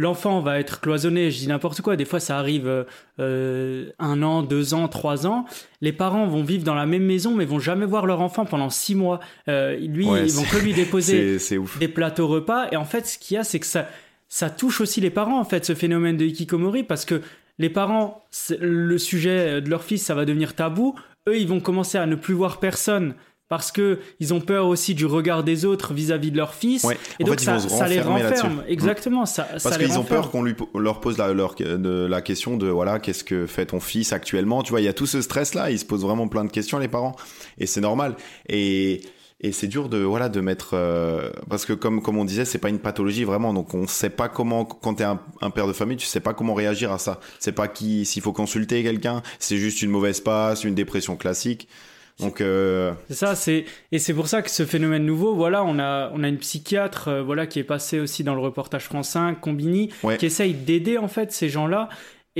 l'enfant 0.00 0.40
va 0.40 0.58
être 0.58 0.80
cloisonné, 0.80 1.30
je 1.30 1.40
dis 1.40 1.46
n'importe 1.46 1.82
quoi, 1.82 1.94
des 1.94 2.06
fois 2.06 2.20
ça 2.20 2.38
arrive 2.38 2.66
euh, 2.66 2.84
euh, 3.18 3.90
un 3.98 4.22
an, 4.22 4.42
deux 4.42 4.72
ans, 4.72 4.88
trois 4.88 5.26
ans. 5.26 5.44
Les 5.82 5.92
parents 5.92 6.26
vont 6.26 6.42
vivre 6.42 6.64
dans 6.64 6.74
la 6.74 6.86
même 6.86 7.04
maison 7.04 7.34
mais 7.36 7.44
vont 7.44 7.58
jamais 7.58 7.84
voir 7.84 8.06
leur 8.06 8.22
enfant 8.22 8.46
pendant 8.46 8.70
six 8.70 8.94
mois. 8.94 9.20
Euh, 9.48 9.76
lui, 9.76 10.06
Ouais, 10.06 10.24
ils 10.26 10.32
vont 10.32 10.44
que 10.44 10.56
lui 10.56 10.72
déposer 10.72 11.38
C'est 11.38 11.38
c'est 11.38 11.58
ouf. 11.58 11.78
des 11.78 11.88
plateaux 11.88 12.28
repas. 12.28 12.68
Et 12.72 12.76
en 12.76 12.86
fait, 12.86 13.06
ce 13.06 13.18
qu'il 13.18 13.34
y 13.34 13.38
a, 13.38 13.44
c'est 13.44 13.60
que 13.60 13.66
ça, 13.66 13.88
ça 14.30 14.48
touche 14.48 14.80
aussi 14.80 15.02
les 15.02 15.10
parents, 15.10 15.38
en 15.38 15.44
fait, 15.44 15.66
ce 15.66 15.74
phénomène 15.74 16.16
de 16.16 16.24
hikikomori, 16.24 16.82
parce 16.82 17.04
que 17.04 17.20
les 17.58 17.68
parents, 17.68 18.24
le 18.58 18.96
sujet 18.96 19.60
de 19.60 19.68
leur 19.68 19.84
fils, 19.84 20.02
ça 20.02 20.14
va 20.14 20.24
devenir 20.24 20.54
tabou. 20.54 20.94
Eux, 21.28 21.36
ils 21.36 21.46
vont 21.46 21.60
commencer 21.60 21.98
à 21.98 22.06
ne 22.06 22.14
plus 22.14 22.32
voir 22.32 22.58
personne 22.58 23.14
parce 23.50 23.70
que 23.72 23.98
ils 24.20 24.32
ont 24.32 24.40
peur 24.40 24.66
aussi 24.68 24.94
du 24.94 25.04
regard 25.04 25.44
des 25.44 25.66
autres 25.66 25.92
vis-à-vis 25.92 26.30
de 26.30 26.36
leur 26.38 26.54
fils. 26.54 26.84
Ouais. 26.84 26.96
Et 27.18 27.24
En 27.24 27.26
donc 27.26 27.40
fait, 27.40 27.44
ça, 27.44 27.58
ça 27.58 27.86
les 27.88 28.00
renferme. 28.00 28.62
Exactement, 28.68 29.26
ça, 29.26 29.46
ça 29.58 29.68
Parce 29.68 29.76
qu'ils 29.82 29.98
ont 29.98 30.04
peur 30.04 30.30
qu'on 30.30 30.44
leur 30.78 31.00
pose 31.00 31.18
la, 31.18 31.34
leur- 31.34 31.56
de 31.56 32.06
la 32.08 32.22
question 32.22 32.56
de 32.56 32.68
voilà 32.68 32.98
qu'est-ce 33.00 33.24
que 33.24 33.46
fait 33.46 33.66
ton 33.66 33.80
fils 33.80 34.12
actuellement? 34.14 34.62
Tu 34.62 34.70
vois 34.70 34.80
il 34.80 34.84
y 34.84 34.88
a 34.88 34.92
tout 34.94 35.06
ce 35.06 35.20
stress 35.20 35.54
là 35.54 35.70
ils 35.70 35.78
se 35.78 35.84
posent 35.84 36.02
vraiment 36.04 36.28
plein 36.28 36.44
de 36.44 36.50
questions 36.50 36.78
les 36.78 36.88
parents. 36.88 37.16
Et 37.58 37.66
c'est 37.66 37.80
normal. 37.82 38.16
Et 38.48 39.02
et 39.42 39.52
c'est 39.52 39.68
dur 39.68 39.88
de 39.88 39.96
voilà 39.98 40.28
de 40.28 40.40
mettre 40.42 40.72
euh, 40.74 41.30
parce 41.48 41.64
que 41.64 41.72
comme 41.72 42.02
comme 42.02 42.18
on 42.18 42.26
disait 42.26 42.44
c'est 42.44 42.58
pas 42.58 42.68
une 42.68 42.78
pathologie 42.78 43.24
vraiment. 43.24 43.52
Donc 43.52 43.74
on 43.74 43.86
sait 43.88 44.10
pas 44.10 44.28
comment 44.28 44.64
quand 44.64 44.94
t'es 44.94 45.04
un, 45.04 45.18
un 45.40 45.50
père 45.50 45.66
de 45.66 45.72
famille 45.72 45.96
tu 45.96 46.06
sais 46.06 46.20
pas 46.20 46.34
comment 46.34 46.54
réagir 46.54 46.92
à 46.92 46.98
ça. 46.98 47.18
C'est 47.40 47.52
pas 47.52 47.66
qui 47.66 48.04
s'il 48.04 48.22
faut 48.22 48.32
consulter 48.32 48.82
quelqu'un 48.84 49.22
c'est 49.40 49.56
juste 49.56 49.82
une 49.82 49.90
mauvaise 49.90 50.20
passe 50.20 50.62
une 50.62 50.74
dépression 50.76 51.16
classique 51.16 51.68
donc 52.20 52.40
euh, 52.40 52.92
C'est 53.08 53.14
ça, 53.14 53.34
c'est 53.34 53.64
et 53.92 53.98
c'est 53.98 54.14
pour 54.14 54.28
ça 54.28 54.42
que 54.42 54.50
ce 54.50 54.64
phénomène 54.64 55.04
nouveau, 55.04 55.34
voilà, 55.34 55.64
on 55.64 55.78
a 55.78 56.10
on 56.14 56.22
a 56.22 56.28
une 56.28 56.38
psychiatre, 56.38 57.08
euh, 57.08 57.22
voilà, 57.22 57.46
qui 57.46 57.58
est 57.58 57.64
passée 57.64 58.00
aussi 58.00 58.24
dans 58.24 58.34
le 58.34 58.40
reportage 58.40 58.84
France 58.84 59.08
5, 59.10 59.40
Combini, 59.40 59.90
Ouais. 60.02 60.16
qui 60.16 60.26
essaye 60.26 60.54
d'aider 60.54 60.98
en 60.98 61.08
fait 61.08 61.32
ces 61.32 61.48
gens-là. 61.48 61.88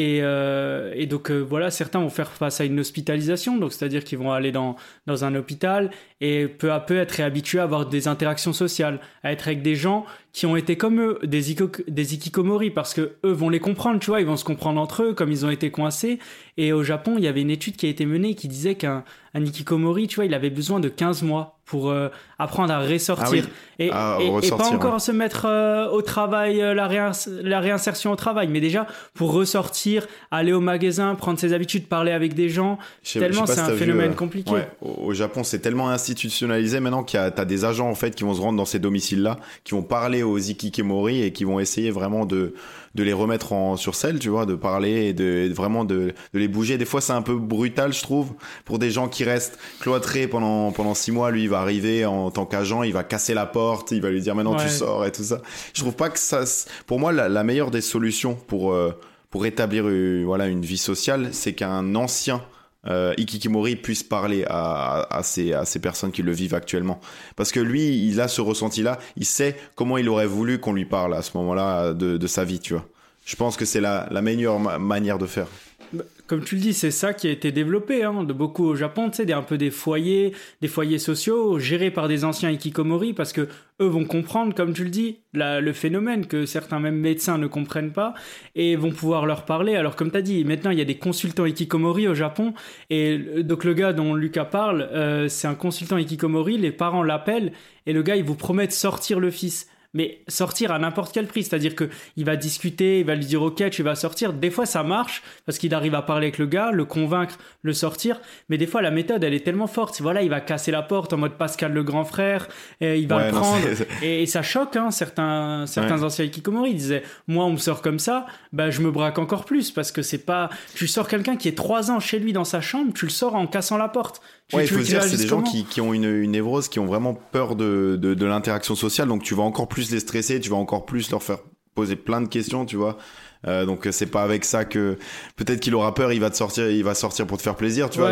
Et, 0.01 0.21
euh, 0.23 0.95
et 0.97 1.05
donc 1.05 1.31
euh, 1.31 1.41
voilà, 1.41 1.71
certains 1.71 2.01
vont 2.01 2.09
faire 2.09 2.33
face 2.33 2.59
à 2.63 2.65
une 2.65 2.81
hospitalisation, 2.81 3.59
donc 3.59 3.75
c'est-à-dire 3.75 4.03
qu'ils 4.03 4.17
vont 4.17 4.33
aller 4.33 4.51
dans 4.51 4.77
dans 5.07 5.27
un 5.27 5.35
hôpital 5.35 5.91
et 6.23 6.49
peu 6.49 6.73
à 6.73 6.81
peu 6.81 6.97
être 6.97 7.13
réhabitués 7.13 7.59
à 7.59 7.65
avoir 7.65 7.85
des 7.85 8.09
interactions 8.09 8.55
sociales, 8.55 9.01
à 9.23 9.31
être 9.31 9.47
avec 9.49 9.61
des 9.61 9.75
gens 9.75 10.07
qui 10.33 10.47
ont 10.47 10.57
été 10.57 10.79
comme 10.79 11.03
eux, 11.03 11.19
des, 11.23 11.55
des 11.87 12.15
ikikomori, 12.15 12.71
parce 12.71 12.95
que 12.95 13.17
eux 13.27 13.33
vont 13.33 13.51
les 13.51 13.61
comprendre, 13.61 14.01
tu 14.01 14.07
vois, 14.07 14.21
ils 14.21 14.27
vont 14.27 14.39
se 14.39 14.45
comprendre 14.45 14.81
entre 14.81 15.03
eux, 15.03 15.13
comme 15.13 15.33
ils 15.33 15.45
ont 15.45 15.51
été 15.51 15.71
coincés. 15.71 16.19
Et 16.57 16.73
au 16.73 16.83
Japon, 16.83 17.17
il 17.19 17.25
y 17.25 17.29
avait 17.29 17.43
une 17.43 17.51
étude 17.51 17.77
qui 17.77 17.85
a 17.85 17.91
été 17.91 18.07
menée 18.07 18.35
qui 18.35 18.49
disait 18.49 18.77
qu'un 18.77 19.05
un 19.35 19.45
ikikomori, 19.45 20.07
tu 20.07 20.17
vois, 20.17 20.25
il 20.25 20.33
avait 20.33 20.51
besoin 20.51 20.81
de 20.81 20.89
15 20.89 21.23
mois 21.25 21.60
pour 21.71 21.91
euh, 21.91 22.09
apprendre 22.39 22.73
à 22.75 22.81
ressortir. 22.81 23.27
Ah 23.27 23.31
oui, 23.31 23.45
et, 23.79 23.91
à 23.93 24.19
et- 24.21 24.27
et 24.27 24.29
ressortir, 24.29 24.69
pas 24.71 24.75
encore 24.77 24.91
ouais. 24.91 24.97
à 24.97 24.99
se 24.99 25.13
mettre 25.13 25.47
euh, 25.47 25.89
au 25.89 26.03
travail, 26.03 26.61
euh, 26.61 26.75
la, 26.75 26.87
réins- 26.89 27.13
la 27.43 27.61
réinsertion 27.61 28.11
au 28.13 28.17
travail, 28.17 28.49
mais 28.49 28.61
déjà 28.61 28.87
pour 29.15 29.33
ressortir, 29.33 30.07
aller 30.33 30.53
au 30.53 30.61
magasin, 30.61 31.15
prendre 31.15 31.39
ses 31.39 31.53
habitudes, 31.53 31.87
parler 31.87 32.13
avec 32.13 32.35
des 32.35 32.49
gens. 32.49 32.79
Je 33.03 33.11
sais- 33.11 33.19
Tellement 33.21 33.47
c'est 33.47 33.55
si 33.55 33.61
un 33.61 33.71
vu, 33.71 33.79
phénomène 33.79 34.15
compliqué. 34.15 34.51
ouais, 34.51 34.69
au, 34.83 35.13
Japon, 35.15 35.45
c'est 35.45 35.61
tellement 35.61 35.89
institutionnalisé 35.91 36.81
maintenant 36.81 37.05
qu'il 37.05 37.19
y 37.21 37.23
a 37.23 37.31
t'as 37.31 37.45
des 37.45 37.65
agents 37.65 37.89
en 37.89 37.95
fait 37.95 38.15
qui 38.15 38.25
vont 38.25 38.35
se 38.35 38.41
rendre 38.41 38.59
dans 38.59 38.65
ces 38.65 38.79
domiciles-là, 38.81 39.39
qui 39.65 39.73
vont 39.73 39.83
parler 39.83 40.23
aux 40.25 40.39
ikikemori 40.39 41.23
et 41.23 41.33
qui 41.33 41.45
vont 41.45 41.61
essayer 41.61 41.91
vraiment 41.91 42.27
de 42.27 42.55
de 42.97 43.05
les 43.05 43.13
remettre 43.13 43.53
en 43.53 43.77
sur 43.77 43.95
selle, 43.95 44.19
tu 44.19 44.31
vois, 44.31 44.47
de 44.47 44.57
parler 44.57 45.07
et 45.07 45.13
de 45.13 45.25
et 45.25 45.49
vraiment 45.49 45.85
de, 45.85 46.13
de 46.35 46.39
les 46.41 46.49
bouger. 46.49 46.77
Des 46.77 46.85
fois, 46.85 47.01
c'est 47.01 47.13
un 47.13 47.23
peu 47.23 47.37
brutal, 47.37 47.93
je 47.93 48.03
trouve, 48.03 48.33
pour 48.65 48.81
des 48.81 48.91
gens 48.91 49.07
qui 49.07 49.23
restent 49.23 49.61
cloîtrés 49.81 50.27
pendant 50.27 50.73
pendant 50.73 50.95
six 50.95 51.13
mois. 51.13 51.31
Lui, 51.31 51.43
il 51.45 51.49
va 51.49 51.60
arriver 51.61 52.05
en 52.07 52.31
tant 52.31 52.47
qu'agent, 52.47 52.83
il 52.83 52.93
va 52.93 53.05
casser 53.05 53.35
la 53.35 53.47
porte, 53.47 53.93
il 53.93 54.01
va 54.03 54.11
lui 54.11 54.21
dire 54.21 54.35
maintenant 54.35 54.57
Ouais. 54.57 54.65
tu 54.65 54.69
sors 54.71 55.05
et 55.07 55.13
tout 55.13 55.23
ça. 55.23 55.41
Je 55.75 55.81
trouve 55.81 55.95
pas 55.95 56.11
que 56.11 56.19
ça. 56.19 56.43
Pour 56.87 56.99
moi, 56.99 57.13
la, 57.13 57.29
la 57.29 57.45
meilleure 57.45 57.71
des 57.71 57.81
solutions 57.81 58.35
pour 58.35 58.73
euh, 58.73 58.93
pour 59.31 59.47
établir 59.47 59.85
euh, 59.87 60.23
voilà 60.25 60.47
une 60.49 60.63
vie 60.63 60.79
sociale, 60.79 61.29
c'est 61.33 61.53
qu'un 61.53 61.95
ancien 61.95 62.43
euh, 62.89 63.13
Ikikimori 63.19 63.77
puisse 63.77 64.03
parler 64.03 64.45
à, 64.49 65.03
à, 65.03 65.19
à 65.19 65.23
ces, 65.23 65.53
à 65.53 65.65
ces 65.67 65.79
personnes 65.81 66.11
qui 66.13 66.23
le 66.23 66.33
vivent 66.33 66.55
actuellement. 66.55 66.99
Parce 67.37 67.53
que 67.53 67.61
lui, 67.61 68.07
il 68.09 68.21
a 68.21 68.27
ce 68.27 68.41
ressenti-là, 68.41 68.99
il 69.17 69.27
sait 69.27 69.55
comment 69.77 69.99
il 69.99 70.09
aurait 70.09 70.27
voulu 70.27 70.59
qu'on 70.61 70.73
lui 70.73 70.87
parle 70.87 71.15
à 71.15 71.21
ce 71.23 71.37
moment-là 71.37 71.93
de, 71.93 72.17
de 72.17 72.27
sa 72.27 72.43
vie, 72.45 72.59
tu 72.59 72.73
vois. 72.73 72.87
Je 73.27 73.37
pense 73.37 73.57
que 73.59 73.67
c'est 73.67 73.83
la, 73.83 74.09
la 74.11 74.23
meilleure 74.23 74.59
ma- 74.59 74.79
manière 74.79 75.19
de 75.19 75.27
faire. 75.27 75.47
Bah, 75.93 76.05
Comme 76.29 76.45
tu 76.45 76.55
le 76.55 76.61
dis, 76.61 76.73
c'est 76.73 76.93
ça 76.93 77.13
qui 77.13 77.27
a 77.27 77.31
été 77.31 77.51
développé 77.51 78.05
hein, 78.05 78.23
de 78.23 78.33
beaucoup 78.33 78.65
au 78.65 78.77
Japon, 78.77 79.11
tu 79.11 79.17
sais, 79.17 79.33
un 79.33 79.43
peu 79.43 79.59
des 79.59 79.71
foyers, 79.71 80.33
des 80.61 80.69
foyers 80.69 81.01
sociaux 81.01 81.59
gérés 81.59 81.91
par 81.91 82.07
des 82.07 82.25
anciens 82.25 82.51
ikikomori 82.51 83.13
parce 83.13 83.33
que 83.33 83.49
eux 83.81 83.87
vont 83.87 84.05
comprendre, 84.05 84.55
comme 84.55 84.73
tu 84.73 84.85
le 84.85 84.91
dis, 84.91 85.19
le 85.33 85.73
phénomène 85.73 86.27
que 86.27 86.47
certains 86.47 86.79
même 86.79 86.97
médecins 86.97 87.39
ne 87.39 87.49
comprennent 87.49 87.93
pas 87.93 88.15
et 88.55 88.77
vont 88.77 88.93
pouvoir 88.93 89.27
leur 89.27 89.45
parler. 89.45 89.75
Alors 89.75 89.97
comme 89.97 90.13
tu 90.13 90.19
as 90.19 90.23
dit, 90.23 90.45
maintenant 90.45 90.71
il 90.71 90.79
y 90.79 90.83
a 90.83 90.85
des 90.85 90.99
consultants 90.99 91.47
ikikomori 91.47 92.07
au 92.07 92.15
Japon 92.15 92.55
et 92.89 93.43
donc 93.43 93.65
le 93.65 93.75
gars 93.75 93.93
dont 93.93 94.15
Lucas 94.15 94.45
parle, 94.45 94.83
euh, 94.93 95.29
c'est 95.29 95.49
un 95.49 95.55
consultant 95.55 95.99
ikikomori, 95.99 96.57
les 96.59 96.73
parents 96.73 97.03
l'appellent 97.03 97.53
et 97.87 97.93
le 97.93 98.03
gars 98.03 98.15
il 98.15 98.25
vous 98.25 98.37
promet 98.37 98.69
de 98.69 98.73
sortir 98.73 99.19
le 99.19 99.31
fils. 99.31 99.67
Mais 99.93 100.23
sortir 100.29 100.71
à 100.71 100.79
n'importe 100.79 101.13
quel 101.13 101.27
prix, 101.27 101.43
c'est-à-dire 101.43 101.75
que 101.75 101.89
il 102.17 102.25
va 102.25 102.37
discuter, 102.37 103.01
il 103.01 103.05
va 103.07 103.17
lui 103.17 103.27
dire 103.27 103.43
ok, 103.43 103.71
tu 103.71 103.83
vas 103.83 103.95
sortir. 103.97 104.33
Des 104.33 104.51
fois 104.51 104.65
ça 104.67 104.83
marche 104.85 105.23
parce 105.47 105.59
qu'il 105.59 105.75
arrive 105.75 105.97
à 105.97 106.03
parler 106.03 106.27
avec 106.27 106.39
le 106.39 106.47
gars, 106.47 106.71
le 106.71 106.85
convaincre, 106.85 107.39
le 107.63 107.73
sortir. 107.73 108.21
Mais 108.49 108.57
des 108.57 108.69
fois 108.69 108.83
la 108.83 108.93
méthode 108.93 109.25
elle 109.25 109.35
est 109.35 109.45
tellement 109.45 109.67
forte, 109.67 110.01
voilà, 110.01 110.23
il 110.23 110.31
va 110.31 110.41
casser 110.41 110.71
la 110.71 110.83
porte 110.83 111.13
en 111.13 111.17
mode 111.17 111.33
Pascal 111.33 111.73
le 111.73 111.83
grand 111.83 112.05
frère, 112.05 112.47
et 112.81 112.99
il 113.01 113.09
va 113.09 113.17
Ouais, 113.17 113.27
le 113.27 113.33
prendre. 113.33 113.67
Et, 114.03 114.23
et 114.23 114.27
ça 114.27 114.43
choque 114.43 114.77
hein, 114.77 114.91
certains 114.93 115.67
certains 115.67 115.99
Ouais. 115.99 116.05
anciens 116.05 116.25
Ikikomori. 116.25 116.71
Ils 116.71 116.77
disaient 116.77 117.03
moi 117.27 117.45
on 117.47 117.53
me 117.53 117.57
sort 117.59 117.83
comme 117.83 117.99
ça, 117.99 118.27
bah 118.53 118.71
je 118.71 118.83
me 118.83 118.91
braque 118.93 119.19
encore 119.19 119.45
plus 119.45 119.73
parce 119.73 119.91
que 119.91 120.03
c'est 120.03 120.25
pas. 120.25 120.51
Tu 120.77 120.87
sors 120.87 121.09
quelqu'un 121.09 121.37
qui 121.37 121.49
est 121.49 121.57
trois 121.57 121.91
ans 121.91 121.99
chez 121.99 122.21
lui 122.21 122.33
dans 122.33 122.45
sa 122.45 122.61
chambre, 122.61 122.93
tu 122.95 123.07
le 123.07 123.11
sors 123.11 123.35
en 123.35 123.49
cassant 123.49 123.77
la 123.77 123.89
porte. 123.89 124.23
Ouais, 124.57 124.65
il 124.65 124.69
faut 124.69 124.75
dire, 124.85 125.03
c'est 125.03 125.17
des 125.17 125.27
gens 125.29 125.43
qui, 125.43 125.65
qui 125.65 125.81
ont 125.81 125.93
une, 125.95 126.05
une 126.05 126.31
névrose, 126.33 126.69
qui 126.69 126.79
ont 126.79 126.87
vraiment 126.87 127.15
peur 127.15 127.57
de, 127.57 127.97
de, 128.01 128.15
de 128.15 128.27
l'interaction 128.27 128.75
sociale, 128.75 129.09
donc 129.09 129.23
tu 129.23 129.35
vas 129.35 129.43
encore 129.43 129.69
plus 129.69 129.91
les 129.91 130.01
stresser, 130.01 130.41
tu 130.41 130.51
vas 130.51 130.57
encore 130.57 130.85
plus 130.87 131.11
leur 131.11 131.23
faire 131.23 131.39
poser 131.75 131.97
plein 131.97 132.21
de 132.21 132.29
questions, 132.29 132.65
tu 132.67 132.77
vois. 132.77 132.99
Euh, 133.47 133.65
donc 133.65 133.89
c'est 133.91 134.07
pas 134.07 134.23
avec 134.23 134.45
ça 134.45 134.65
que 134.67 134.99
peut-être 135.37 135.61
qu'il 135.61 135.75
aura 135.75 135.95
peur, 135.95 136.13
il 136.13 136.21
va 136.21 136.29
te 136.29 136.37
sortir, 136.37 136.69
il 136.69 136.85
va 136.85 136.95
sortir 136.95 137.27
pour 137.27 137.39
te 137.39 137.43
faire 137.43 137.55
plaisir, 137.55 137.89
tu 137.89 138.01
vois. 138.01 138.11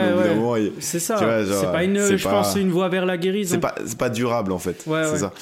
Ouais, 0.52 0.64
il- 0.64 0.72
C'est 0.80 1.00
ça. 1.00 1.18
C'est 1.44 1.72
pas 1.72 1.84
une, 1.84 1.98
je 2.16 2.22
pas- 2.24 2.30
pense, 2.30 2.54
une 2.56 2.70
voie 2.70 2.88
vers 2.88 3.04
la 3.04 3.18
guérison. 3.18 3.54
c'est 3.56 3.60
pas 3.60 3.74
c'est 3.84 3.98
pas 3.98 4.08
durable 4.08 4.52
en 4.52 4.58
fait. 4.58 4.84
Ouais, 4.86 5.02
c'est 5.10 5.18
ça. 5.18 5.32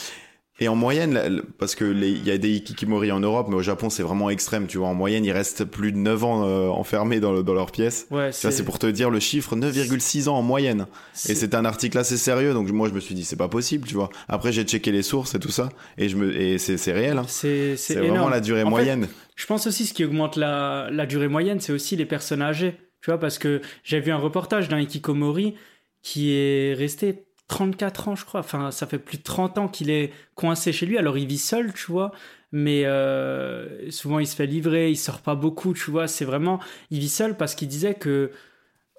Et 0.59 0.69
en 0.69 0.75
moyenne, 0.75 1.43
parce 1.59 1.75
que 1.75 1.85
il 1.85 2.27
y 2.27 2.31
a 2.31 2.39
des 2.39 2.57
Ikikimori 2.57 3.13
en 3.13 3.21
Europe, 3.21 3.49
mais 3.51 3.57
au 3.57 3.63
Japon 3.63 3.91
c'est 3.91 4.03
vraiment 4.03 4.31
extrême, 4.31 4.67
tu 4.67 4.79
vois. 4.79 4.89
En 4.89 4.95
moyenne, 4.95 5.23
ils 5.25 5.33
restent 5.33 5.67
plus 5.67 5.93
de 5.93 5.99
9 5.99 6.25
ans 6.25 6.45
euh, 6.47 6.69
enfermés 6.69 7.21
dans, 7.21 7.43
dans 7.43 7.53
leur 7.53 7.71
pièce. 7.71 8.07
Ouais, 8.11 8.33
c'est 8.33 8.65
pour 8.65 8.79
te 8.79 8.87
dire 8.87 9.11
le 9.11 9.21
chiffre 9.21 9.55
9,6 9.55 10.29
ans 10.31 10.37
en 10.37 10.43
moyenne. 10.43 10.87
Et 11.29 11.35
c'est 11.35 11.55
un 11.55 11.67
article 11.67 11.99
assez 11.99 12.17
sérieux, 12.17 12.55
donc 12.55 12.71
moi 12.71 12.89
je 12.89 12.95
me 12.95 13.01
suis 13.01 13.15
dit 13.15 13.25
c'est 13.25 13.37
pas 13.37 13.49
possible, 13.49 13.87
tu 13.87 13.95
vois. 13.95 14.09
Après 14.29 14.51
j'ai 14.51 14.65
checké 14.65 14.93
les 14.93 15.03
sources 15.03 15.35
et 15.35 15.39
tout 15.39 15.51
ça, 15.51 15.69
et 15.99 16.09
je 16.09 16.17
me 16.17 16.35
et 16.35 16.57
c'est 16.57 16.93
réel. 16.93 17.19
Hein. 17.19 17.27
C'est 17.29 17.77
vraiment 17.95 18.31
la 18.31 18.41
durée 18.41 18.65
moyenne. 18.65 19.09
je 19.35 19.47
pense 19.47 19.67
aussi 19.67 19.85
ce 19.85 19.93
qui 19.93 20.05
augmente 20.07 20.37
la, 20.37 20.89
la 20.91 21.05
durée 21.05 21.29
moyenne, 21.29 21.61
c'est 21.61 21.73
aussi 21.73 21.97
les 21.97 22.07
personnes 22.07 22.41
âgées, 22.41 22.79
tu 23.03 23.11
vois, 23.11 23.21
parce 23.21 23.39
que 23.39 23.61
j'ai 23.85 24.01
vu 24.01 24.11
un 24.11 24.17
reportage 24.17 24.71
d'un 24.71 24.81
Ikikomori 24.81 25.55
qui 26.01 26.33
est 26.33 26.73
resté 26.73 27.26
34 27.49 28.09
ans, 28.09 28.17
je 28.17 28.25
crois. 28.25 28.41
Enfin, 28.41 28.71
ça 28.71 28.87
fait 28.87 28.99
plus 28.99 29.19
de 29.19 29.23
30 29.23 29.59
ans 29.59 29.69
qu'il 29.69 29.91
est 29.91 30.13
coincé 30.35 30.73
chez 30.73 30.87
lui. 30.87 30.99
Alors, 30.99 31.19
il 31.19 31.27
vit 31.27 31.39
seul, 31.39 31.73
tu 31.73 31.91
vois. 31.93 32.13
Mais 32.53 32.85
euh, 32.87 33.91
souvent, 33.91 34.19
il 34.19 34.27
se 34.27 34.37
fait 34.37 34.47
livrer, 34.47 34.91
il 34.91 34.97
sort 34.97 35.21
pas 35.21 35.35
beaucoup, 35.35 35.75
tu 35.75 35.91
vois. 35.91 36.09
C'est 36.09 36.25
vraiment. 36.25 36.61
Il 36.91 37.01
vit 37.01 37.09
seul 37.09 37.37
parce 37.37 37.55
qu'il 37.55 37.69
disait 37.69 37.95
que, 37.95 38.31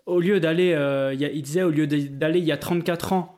au 0.06 0.20
lieu 0.20 0.40
d'aller. 0.40 0.74
Euh, 0.74 1.14
il 1.14 1.42
disait, 1.42 1.64
au 1.64 1.72
lieu 1.72 1.88
d'aller 1.88 2.40
il 2.40 2.46
y 2.46 2.52
a 2.52 2.58
34 2.58 3.14
ans 3.14 3.37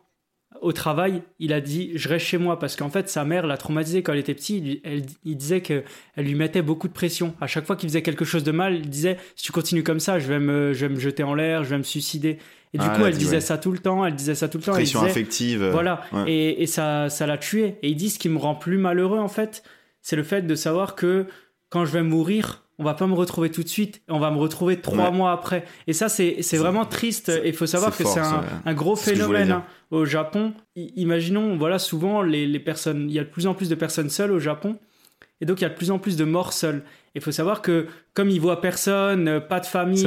au 0.61 0.71
travail, 0.71 1.21
il 1.39 1.53
a 1.53 1.61
dit 1.61 1.91
je 1.95 2.09
reste 2.09 2.25
chez 2.25 2.37
moi 2.37 2.59
parce 2.59 2.75
qu'en 2.75 2.89
fait 2.89 3.09
sa 3.09 3.25
mère 3.25 3.47
l'a 3.47 3.57
traumatisé 3.57 4.03
quand 4.03 4.13
elle 4.13 4.19
était 4.19 4.33
petite. 4.33 4.63
Il, 4.65 5.05
il 5.23 5.37
disait 5.37 5.61
que 5.61 5.83
elle 6.15 6.25
lui 6.25 6.35
mettait 6.35 6.61
beaucoup 6.61 6.87
de 6.87 6.93
pression. 6.93 7.33
À 7.41 7.47
chaque 7.47 7.65
fois 7.65 7.75
qu'il 7.75 7.89
faisait 7.89 8.01
quelque 8.01 8.25
chose 8.25 8.43
de 8.43 8.51
mal, 8.51 8.75
il 8.75 8.89
disait 8.89 9.17
si 9.35 9.45
tu 9.45 9.51
continues 9.51 9.83
comme 9.83 9.99
ça, 9.99 10.19
je 10.19 10.27
vais 10.27 10.39
me, 10.39 10.73
je 10.73 10.85
vais 10.85 10.93
me 10.93 10.99
jeter 10.99 11.23
en 11.23 11.33
l'air, 11.33 11.63
je 11.63 11.69
vais 11.69 11.77
me 11.77 11.83
suicider. 11.83 12.37
Et 12.73 12.77
du 12.77 12.85
ah, 12.87 12.95
coup, 12.95 13.05
elle 13.05 13.17
disait 13.17 13.41
ça 13.41 13.57
tout 13.57 13.71
le 13.71 13.79
temps, 13.79 14.05
elle 14.05 14.15
disait 14.15 14.35
ça 14.35 14.47
tout 14.47 14.59
le 14.59 14.63
temps. 14.63 14.73
Pression 14.73 15.01
affective. 15.01 15.65
Voilà. 15.71 16.03
Et, 16.27 16.61
et, 16.61 16.67
ça, 16.67 17.09
ça 17.09 17.25
l'a 17.25 17.37
tué. 17.37 17.77
Et 17.81 17.89
il 17.89 17.95
dit 17.95 18.11
ce 18.11 18.19
qui 18.19 18.29
me 18.29 18.37
rend 18.37 18.53
plus 18.53 18.77
malheureux 18.77 19.19
en 19.19 19.27
fait, 19.27 19.63
c'est 20.01 20.15
le 20.15 20.23
fait 20.23 20.43
de 20.43 20.55
savoir 20.55 20.95
que 20.95 21.25
quand 21.69 21.85
je 21.85 21.93
vais 21.93 22.03
mourir, 22.03 22.63
on 22.79 22.83
va 22.86 22.93
pas 22.93 23.05
me 23.07 23.13
retrouver 23.13 23.51
tout 23.51 23.62
de 23.62 23.67
suite, 23.67 24.01
on 24.07 24.19
va 24.19 24.31
me 24.31 24.38
retrouver 24.38 24.79
trois 24.79 25.12
mois 25.12 25.33
après. 25.33 25.65
Et 25.86 25.93
ça, 25.93 26.07
c'est 26.09 26.57
vraiment 26.57 26.86
triste. 26.86 27.29
Et 27.29 27.50
il 27.50 27.53
faut 27.53 27.67
savoir 27.67 27.95
que 27.95 28.05
c'est 28.05 28.19
un, 28.19 28.43
un, 28.65 28.74
gros 28.74 28.95
phénomène 28.95 29.51
hein. 29.51 29.63
au 29.91 30.05
Japon. 30.05 30.53
imaginons, 30.75 31.57
voilà, 31.57 31.77
souvent 31.77 32.21
les, 32.21 32.48
les 32.48 32.59
personnes, 32.59 33.09
il 33.09 33.13
y 33.13 33.19
a 33.19 33.24
de 33.24 33.29
plus 33.29 33.48
en 33.48 33.53
plus 33.53 33.69
de 33.69 33.75
personnes 33.75 34.09
seules 34.09 34.31
au 34.31 34.39
Japon. 34.39 34.77
Et 35.41 35.45
donc, 35.45 35.62
il 35.62 35.63
y 35.63 35.65
a 35.65 35.69
de 35.69 35.75
plus 35.75 35.91
en 35.91 36.00
plus 36.00 36.17
de 36.17 36.25
morts 36.25 36.53
seuls. 36.53 36.83
Il 37.15 37.21
faut 37.21 37.31
savoir 37.31 37.62
que, 37.62 37.88
comme 38.13 38.29
ils 38.29 38.39
voient 38.39 38.62
personne, 38.62 39.41
pas 39.48 39.59
de 39.59 39.65
famille, 39.65 40.05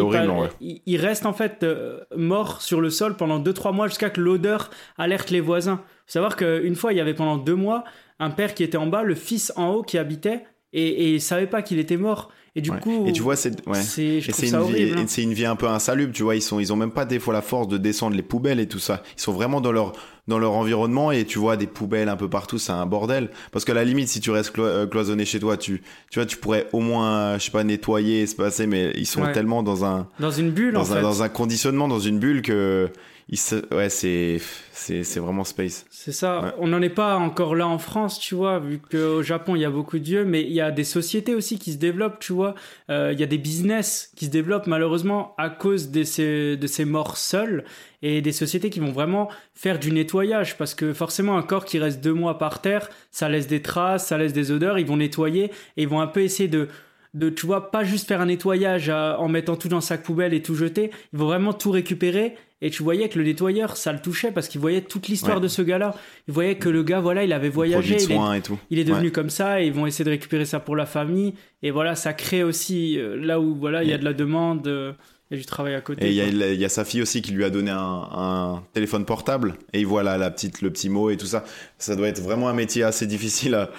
ils, 0.61 0.97
restent 0.99 1.27
en 1.27 1.33
fait 1.33 1.63
euh, 1.63 2.01
morts 2.17 2.63
sur 2.63 2.81
le 2.81 2.91
sol 2.91 3.17
pendant 3.17 3.41
2-3 3.41 3.75
mois 3.75 3.89
jusqu'à 3.89 4.11
que 4.11 4.21
l'odeur 4.21 4.71
alerte 4.99 5.31
les 5.31 5.41
voisins. 5.41 5.81
Il 5.83 5.99
faut 6.07 6.13
savoir 6.13 6.37
qu'une 6.37 6.75
fois, 6.75 6.93
il 6.93 6.97
y 6.97 7.01
avait 7.01 7.15
pendant 7.15 7.39
deux 7.39 7.55
mois 7.55 7.85
un 8.19 8.31
père 8.31 8.55
qui 8.55 8.63
était 8.63 8.77
en 8.77 8.87
bas, 8.87 9.03
le 9.03 9.15
fils 9.15 9.53
en 9.57 9.71
haut 9.71 9.83
qui 9.83 9.99
habitait, 9.99 10.45
et, 10.73 10.87
et 10.87 11.15
il 11.15 11.21
savait 11.21 11.47
pas 11.47 11.61
qu'il 11.63 11.79
était 11.79 11.97
mort. 11.97 12.31
Et 12.55 12.61
du 12.61 12.71
coup, 12.71 13.07
et 13.07 13.13
tu 13.13 13.23
vois, 13.23 13.35
c'est 13.35 13.67
ouais. 13.67 13.81
c'est 13.81 14.19
une, 14.19 14.63
vie, 14.63 14.93
hein. 14.95 15.05
c'est 15.07 15.23
une 15.23 15.33
vie 15.33 15.47
un 15.47 15.57
peu 15.57 15.69
insalubre, 15.69 16.13
tu 16.13 16.23
vois. 16.23 16.37
Ils 16.37 16.43
sont, 16.43 16.61
ils 16.61 16.71
ont 16.71 16.77
même 16.77 16.91
pas 16.91 17.07
des 17.07 17.19
fois 17.19 17.33
la 17.33 17.41
force 17.41 17.67
de 17.67 17.79
descendre 17.79 18.15
les 18.15 18.23
poubelles 18.23 18.61
et 18.61 18.69
tout 18.69 18.79
ça. 18.79 19.03
Ils 19.17 19.23
sont 19.23 19.33
vraiment 19.33 19.63
dans 19.63 19.73
leur 19.73 19.95
dans 20.29 20.39
leur 20.39 20.53
environnement 20.53 21.11
et 21.13 21.25
tu 21.25 21.39
vois 21.39 21.57
des 21.57 21.67
poubelles 21.67 22.11
un 22.11 22.17
peu 22.17 22.29
partout, 22.29 22.59
c'est 22.59 22.73
un 22.73 22.85
bordel. 22.85 23.31
Parce 23.53 23.65
qu'à 23.65 23.73
la 23.73 23.85
limite, 23.85 24.09
si 24.09 24.21
tu 24.21 24.31
restes 24.31 24.57
euh, 24.59 24.87
cloisonné 24.87 25.25
chez 25.25 25.41
toi, 25.41 25.57
tu 25.57 25.83
tu 26.11 26.19
vois, 26.19 26.27
tu 26.27 26.37
pourrais 26.37 26.69
au 26.75 26.81
moins, 26.81 27.39
je 27.39 27.45
sais 27.45 27.51
pas, 27.51 27.65
nettoyer, 27.65 28.27
se 28.27 28.37
passer, 28.37 28.67
mais 28.67 28.93
ils 28.97 29.07
sont 29.07 29.33
tellement 29.33 29.63
dans 29.63 29.87
un 29.87 30.07
dans 30.21 30.31
une 30.31 30.51
bulle, 30.51 30.75
dans 30.75 30.81
en 30.81 30.93
un, 30.93 30.97
fait. 30.97 31.03
dans 31.03 31.23
un 31.23 31.31
conditionnement, 31.31 31.89
dans 31.89 32.01
une 32.01 32.19
bulle 32.19 32.43
que 32.43 32.91
ouais, 33.73 33.89
c'est, 33.89 34.41
c'est, 34.73 35.21
vraiment 35.21 35.45
space. 35.45 35.87
C'est 35.91 36.13
ça. 36.13 36.55
On 36.59 36.69
n'en 36.69 36.83
est 36.83 36.91
pas 36.91 37.17
encore 37.17 37.55
là 37.55 37.67
en 37.67 37.79
France, 37.79 38.19
tu 38.19 38.35
vois, 38.35 38.59
vu 38.59 38.79
qu'au 38.79 39.23
Japon, 39.23 39.57
il 39.57 39.63
y 39.63 39.65
a 39.65 39.71
beaucoup 39.71 39.99
de 39.99 40.05
dieux, 40.05 40.25
mais 40.25 40.43
il 40.43 40.53
y 40.53 40.61
a 40.61 40.71
des 40.71 40.85
sociétés 40.85 41.35
aussi 41.35 41.59
qui 41.59 41.73
se 41.73 41.79
développent, 41.79 42.19
tu 42.19 42.33
vois. 42.33 42.55
Euh, 42.91 43.11
il 43.13 43.21
y 43.21 43.23
a 43.23 43.27
des 43.27 43.39
business 43.39 44.13
qui 44.17 44.27
se 44.27 44.31
développent, 44.31 44.67
malheureusement, 44.67 45.35
à 45.39 45.51
cause 45.51 45.91
de 45.91 46.05
ces, 46.05 46.57
de 46.57 46.67
ces 46.67 46.85
morts 46.85 47.17
seuls 47.17 47.65
et 48.03 48.21
des 48.21 48.33
sociétés 48.33 48.71
qui 48.71 48.81
vont 48.81 48.93
vraiment 48.93 49.29
faire 49.55 49.79
du 49.79 49.93
nettoyage 49.93 50.59
parce 50.59 50.75
que 50.75 50.93
forcément, 50.93 51.39
un 51.39 51.43
corps 51.43 51.65
qui 51.65 51.79
reste 51.79 52.03
deux 52.03 52.13
mois 52.13 52.39
par 52.39 52.61
terre, 52.61 52.91
ça 53.11 53.29
laisse 53.29 53.47
des 53.47 53.63
traces, 53.63 54.09
ça 54.09 54.19
laisse 54.19 54.33
des 54.33 54.51
odeurs, 54.51 54.79
ils 54.79 54.87
vont 54.87 54.97
nettoyer 54.97 55.45
et 55.77 55.83
ils 55.83 55.89
vont 55.89 56.01
un 56.01 56.09
peu 56.09 56.21
essayer 56.21 56.49
de 56.49 56.69
de, 57.15 57.31
tu 57.31 57.47
vois, 57.47 57.71
pas 57.71 57.85
juste 57.85 58.09
faire 58.09 58.21
un 58.21 58.27
nettoyage 58.27 58.89
en 58.89 59.29
mettant 59.29 59.57
tout 59.57 59.69
dans 59.69 59.81
sa 59.81 59.99
poubelle 59.99 60.35
et 60.35 60.43
tout 60.43 60.55
jeter. 60.55 60.91
Ils 61.13 61.19
vont 61.19 61.27
vraiment 61.27 61.53
tout 61.53 61.71
récupérer 61.71 62.37
et 62.65 62.71
tu 62.71 62.85
voyais 62.85 63.09
que 63.09 63.19
le 63.19 63.25
nettoyeur, 63.25 63.77
ça 63.77 63.93
le 63.93 63.99
touchait 63.99 64.31
parce 64.31 64.47
qu'il 64.47 64.61
voyait 64.61 64.83
toute 64.83 65.09
l'histoire 65.09 65.41
de 65.41 65.49
ce 65.49 65.63
gars-là. 65.63 65.97
Il 66.29 66.33
voyait 66.33 66.55
que 66.55 66.69
le 66.69 66.85
gars, 66.85 67.01
voilà, 67.01 67.25
il 67.25 67.33
avait 67.33 67.49
voyagé. 67.49 67.97
Il 68.01 68.13
est, 68.13 68.39
et 68.39 68.41
tout. 68.41 68.57
il 68.71 68.79
est 68.79 68.85
devenu 68.85 69.11
comme 69.11 69.31
ça 69.31 69.61
et 69.61 69.67
ils 69.67 69.73
vont 69.73 69.85
essayer 69.85 70.05
de 70.05 70.11
récupérer 70.11 70.45
ça 70.45 70.61
pour 70.61 70.77
la 70.77 70.87
famille. 70.87 71.35
Et 71.65 71.73
voilà, 71.73 71.97
ça 71.97 72.13
crée 72.13 72.45
aussi 72.45 72.99
euh, 73.01 73.17
là 73.17 73.41
où 73.41 73.57
voilà, 73.57 73.83
il 73.83 73.91
y 73.91 73.93
a 73.93 73.99
de 73.99 74.05
la 74.05 74.13
demande. 74.13 74.69
Euh, 74.69 74.93
il 75.33 75.37
y 75.37 75.39
a 75.39 75.41
du 75.41 75.47
travail 75.47 75.75
à 75.75 75.81
côté. 75.81 76.07
Et 76.07 76.11
il 76.11 76.61
y, 76.61 76.65
a 76.65 76.69
sa 76.69 76.85
fille 76.85 77.01
aussi 77.01 77.23
qui 77.23 77.33
lui 77.33 77.43
a 77.43 77.49
donné 77.49 77.71
un, 77.71 78.63
téléphone 78.75 79.07
portable 79.07 79.55
et 79.73 79.81
il 79.81 79.87
voit 79.87 80.03
la 80.03 80.31
petite, 80.31 80.61
le 80.61 80.71
petit 80.71 80.91
mot 80.91 81.09
et 81.09 81.17
tout 81.17 81.27
ça. 81.27 81.45
Ça 81.79 81.97
doit 81.97 82.09
être 82.09 82.21
vraiment 82.21 82.51
un 82.51 82.53
métier 82.53 82.83
assez 82.83 83.07
difficile 83.07 83.55
à, 83.55 83.71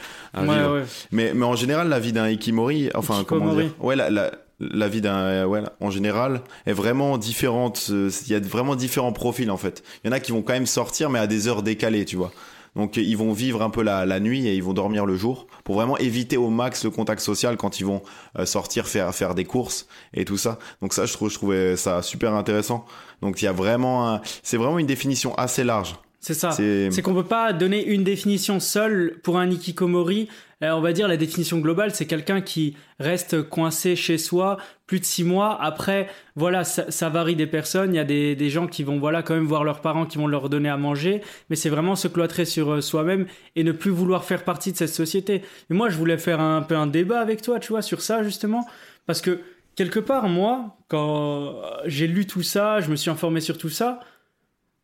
vivre. 0.41 0.83
Mais, 1.11 1.31
mais 1.35 1.45
en 1.45 1.55
général, 1.55 1.89
la 1.89 1.99
vie 1.99 2.11
d'un 2.11 2.23
Ikimori, 2.23 2.89
enfin, 2.95 3.23
comment 3.23 3.53
dire? 3.53 3.69
Ouais, 3.79 3.95
la, 3.95 4.09
la, 4.09 4.31
la 4.59 4.87
vie 4.87 5.01
d'un 5.01 5.17
euh, 5.17 5.45
ouais, 5.45 5.61
en 5.79 5.91
général 5.91 6.41
est 6.65 6.73
vraiment 6.73 7.17
différente 7.17 7.87
euh, 7.91 8.09
il 8.25 8.31
y 8.31 8.35
a 8.35 8.39
vraiment 8.39 8.75
différents 8.75 9.11
profils 9.11 9.49
en 9.51 9.57
fait 9.57 9.83
il 10.03 10.07
y 10.07 10.09
en 10.09 10.13
a 10.13 10.19
qui 10.19 10.31
vont 10.31 10.41
quand 10.41 10.53
même 10.53 10.67
sortir 10.67 11.09
mais 11.09 11.19
à 11.19 11.27
des 11.27 11.47
heures 11.47 11.63
décalées 11.63 12.05
tu 12.05 12.15
vois 12.15 12.31
donc 12.75 12.97
ils 12.97 13.17
vont 13.17 13.33
vivre 13.33 13.61
un 13.61 13.69
peu 13.69 13.83
la, 13.83 14.05
la 14.05 14.19
nuit 14.19 14.47
et 14.47 14.55
ils 14.55 14.63
vont 14.63 14.73
dormir 14.73 15.05
le 15.05 15.15
jour 15.15 15.47
pour 15.63 15.75
vraiment 15.75 15.97
éviter 15.97 16.37
au 16.37 16.49
max 16.49 16.83
le 16.83 16.89
contact 16.89 17.21
social 17.21 17.57
quand 17.57 17.79
ils 17.79 17.85
vont 17.85 18.01
euh, 18.37 18.45
sortir 18.45 18.87
faire 18.87 19.13
faire 19.13 19.35
des 19.35 19.45
courses 19.45 19.87
et 20.13 20.25
tout 20.25 20.37
ça 20.37 20.59
donc 20.81 20.93
ça 20.93 21.05
je 21.05 21.13
trouve 21.13 21.29
je 21.29 21.35
trouvais 21.35 21.75
ça 21.75 22.01
super 22.01 22.33
intéressant 22.33 22.85
donc 23.21 23.41
il 23.41 23.45
y 23.45 23.47
a 23.47 23.53
vraiment 23.53 24.21
c'est 24.41 24.57
vraiment 24.57 24.79
une 24.79 24.87
définition 24.87 25.35
assez 25.35 25.63
large 25.63 25.95
c'est 26.23 26.33
ça. 26.33 26.51
C'est 26.51 27.01
qu'on 27.01 27.13
peut 27.13 27.25
pas 27.25 27.51
donner 27.51 27.85
une 27.85 28.05
définition 28.05 28.61
seule 28.61 29.19
pour 29.23 29.37
un 29.37 29.51
ikikomori. 29.51 30.29
Euh, 30.63 30.71
on 30.71 30.81
va 30.81 30.93
dire 30.93 31.07
la 31.07 31.17
définition 31.17 31.59
globale, 31.59 31.93
c'est 31.93 32.05
quelqu'un 32.05 32.39
qui 32.39 32.77
reste 32.99 33.41
coincé 33.43 33.95
chez 33.97 34.17
soi 34.17 34.57
plus 34.87 34.99
de 34.99 35.05
six 35.05 35.25
mois. 35.25 35.61
Après, 35.61 36.09
voilà, 36.35 36.63
ça, 36.63 37.09
varie 37.09 37.35
des 37.35 37.47
personnes. 37.47 37.93
Il 37.93 37.97
y 37.97 37.99
a 37.99 38.05
des, 38.05 38.49
gens 38.49 38.67
qui 38.67 38.83
vont, 38.83 38.97
voilà, 38.97 39.23
quand 39.23 39.33
même 39.33 39.45
voir 39.45 39.65
leurs 39.65 39.81
parents, 39.81 40.05
qui 40.05 40.17
vont 40.17 40.27
leur 40.27 40.49
donner 40.49 40.69
à 40.69 40.77
manger. 40.77 41.21
Mais 41.49 41.57
c'est 41.57 41.69
vraiment 41.69 41.95
se 41.95 42.07
cloîtrer 42.07 42.45
sur 42.45 42.71
euh, 42.71 42.81
soi-même 42.81 43.25
et 43.55 43.63
ne 43.63 43.73
plus 43.73 43.91
vouloir 43.91 44.23
faire 44.23 44.45
partie 44.45 44.71
de 44.71 44.77
cette 44.77 44.93
société. 44.93 45.41
Et 45.69 45.73
moi, 45.73 45.89
je 45.89 45.97
voulais 45.97 46.17
faire 46.17 46.39
un 46.39 46.61
peu 46.61 46.75
un 46.77 46.87
débat 46.87 47.19
avec 47.19 47.41
toi, 47.41 47.59
tu 47.59 47.69
vois, 47.69 47.81
sur 47.81 48.01
ça 48.01 48.23
justement, 48.23 48.65
parce 49.05 49.19
que 49.19 49.41
quelque 49.75 49.99
part, 49.99 50.29
moi, 50.29 50.77
quand 50.87 51.61
j'ai 51.85 52.07
lu 52.07 52.25
tout 52.25 52.43
ça, 52.43 52.79
je 52.79 52.89
me 52.89 52.95
suis 52.95 53.09
informé 53.09 53.41
sur 53.41 53.57
tout 53.57 53.69
ça, 53.69 53.99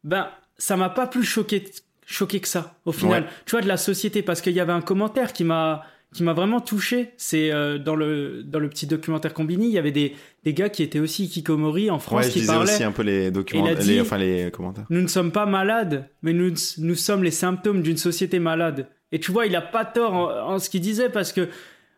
ben 0.03 0.29
ça 0.57 0.75
m'a 0.75 0.89
pas 0.89 1.07
plus 1.07 1.23
choqué, 1.23 1.63
choqué 2.09 2.39
que 2.39 2.47
ça, 2.47 2.75
au 2.85 2.91
final. 2.91 3.27
Tu 3.45 3.51
vois, 3.51 3.61
de 3.61 3.67
la 3.67 3.77
société, 3.77 4.23
parce 4.23 4.41
qu'il 4.41 4.53
y 4.53 4.59
avait 4.59 4.73
un 4.73 4.81
commentaire 4.81 5.31
qui 5.31 5.43
m'a 5.43 5.83
qui 6.11 6.23
m'a 6.23 6.33
vraiment 6.33 6.59
touché, 6.59 7.11
c'est 7.17 7.51
euh, 7.51 7.77
dans 7.77 7.95
le 7.95 8.41
dans 8.41 8.57
le 8.57 8.67
petit 8.67 8.87
documentaire 8.87 9.31
Combini, 9.31 9.67
il 9.67 9.73
y 9.73 9.77
avait 9.77 9.91
des, 9.91 10.15
des 10.43 10.55
gars 10.55 10.69
qui 10.69 10.81
étaient 10.81 10.97
aussi 10.97 11.29
Kikomori 11.29 11.91
en 11.91 11.99
France 11.99 12.25
ouais, 12.25 12.31
qui 12.31 12.41
je 12.41 12.47
parlaient. 12.47 12.73
aussi 12.73 12.83
un 12.83 12.91
peu 12.91 13.03
les 13.03 13.29
documents, 13.29 13.67
les, 13.67 14.01
enfin 14.01 14.17
les 14.17 14.49
commentaires. 14.49 14.85
Nous 14.89 15.01
ne 15.01 15.07
sommes 15.07 15.31
pas 15.31 15.45
malades, 15.45 16.09
mais 16.23 16.33
nous 16.33 16.51
nous 16.79 16.95
sommes 16.95 17.23
les 17.23 17.29
symptômes 17.29 17.83
d'une 17.83 17.97
société 17.97 18.39
malade. 18.39 18.87
Et 19.11 19.19
tu 19.19 19.31
vois, 19.31 19.45
il 19.45 19.55
a 19.55 19.61
pas 19.61 19.85
tort 19.85 20.15
en, 20.15 20.53
en 20.53 20.57
ce 20.57 20.71
qu'il 20.71 20.81
disait 20.81 21.09
parce 21.09 21.31
que 21.31 21.47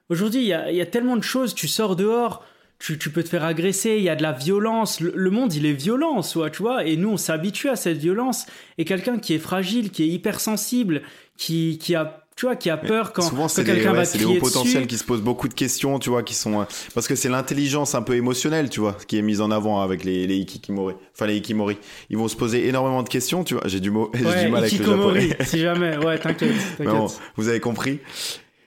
aujourd'hui 0.10 0.42
il 0.42 0.48
y 0.48 0.54
a, 0.54 0.70
il 0.72 0.76
y 0.76 0.82
a 0.82 0.86
tellement 0.86 1.16
de 1.16 1.24
choses. 1.24 1.56
Tu 1.56 1.70
sors 1.70 1.96
dehors, 1.96 2.44
tu, 2.82 3.10
peux 3.12 3.24
te 3.24 3.30
faire 3.30 3.44
agresser, 3.44 3.96
il 3.98 4.04
y 4.04 4.10
a 4.10 4.16
de 4.16 4.24
la 4.24 4.32
violence. 4.32 5.00
Le, 5.00 5.30
monde, 5.30 5.54
il 5.54 5.66
est 5.66 5.74
violent 5.74 6.14
en 6.16 6.22
soi, 6.24 6.50
tu 6.50 6.64
vois. 6.64 6.86
Et 6.86 6.98
nous, 6.98 7.10
on 7.10 7.18
s'habitue 7.18 7.70
à 7.70 7.76
cette 7.76 7.98
violence. 7.98 8.48
Et 8.78 8.86
quelqu'un 8.86 9.20
qui 9.20 9.34
est 9.34 9.40
fragile, 9.40 9.92
qui 9.92 10.04
est 10.04 10.08
hypersensible, 10.08 11.04
qui, 11.38 11.78
qui 11.80 11.96
a 11.96 12.18
tu 12.38 12.46
vois, 12.46 12.56
qui 12.56 12.70
a 12.72 12.78
peur 12.78 13.14
quand, 13.14 13.22
souvent, 13.22 13.48
quand 13.48 13.64
quelqu'un 13.64 13.94
va 13.94 14.06
c'est 14.06 14.18
des 14.18 14.26
hauts 14.26 14.40
potentiels 14.40 14.88
qui 14.88 14.98
se 14.98 15.04
posent 15.04 15.22
beaucoup 15.22 15.48
de 15.48 15.54
questions, 15.54 16.00
tu 16.00 16.10
vois, 16.10 16.24
qui 16.24 16.34
sont 16.34 16.62
euh, 16.62 16.64
parce 16.96 17.08
que 17.08 17.14
c'est 17.14 17.30
l'intelligence 17.30 17.94
un 17.94 18.02
peu 18.02 18.16
émotionnelle, 18.16 18.70
tu 18.70 18.80
vois, 18.80 18.98
qui 19.06 19.18
est 19.18 19.22
mise 19.22 19.42
en 19.42 19.52
avant 19.52 19.82
avec 19.82 20.04
les 20.04 20.26
les 20.26 20.38
ikikimori. 20.38 20.96
Enfin 21.14 21.28
les 21.28 21.36
ikimori, 21.36 21.78
ils 22.10 22.18
vont 22.18 22.30
se 22.30 22.38
poser 22.38 22.68
énormément 22.68 23.04
de 23.04 23.10
questions, 23.10 23.44
tu 23.44 23.56
vois. 23.56 23.68
J'ai 23.68 23.82
du 23.82 23.92
mot, 23.92 24.10
j'ai 24.16 24.46
du 24.46 24.50
mal 24.50 24.64
avec 24.64 24.80
le 24.80 24.86
japonais. 24.86 25.38
si 25.44 25.60
jamais, 25.60 25.98
ouais, 25.98 26.18
t'inquiète. 26.20 26.56
Bon, 26.80 27.08
vous 27.36 27.50
avez 27.50 27.60
compris. 27.60 28.00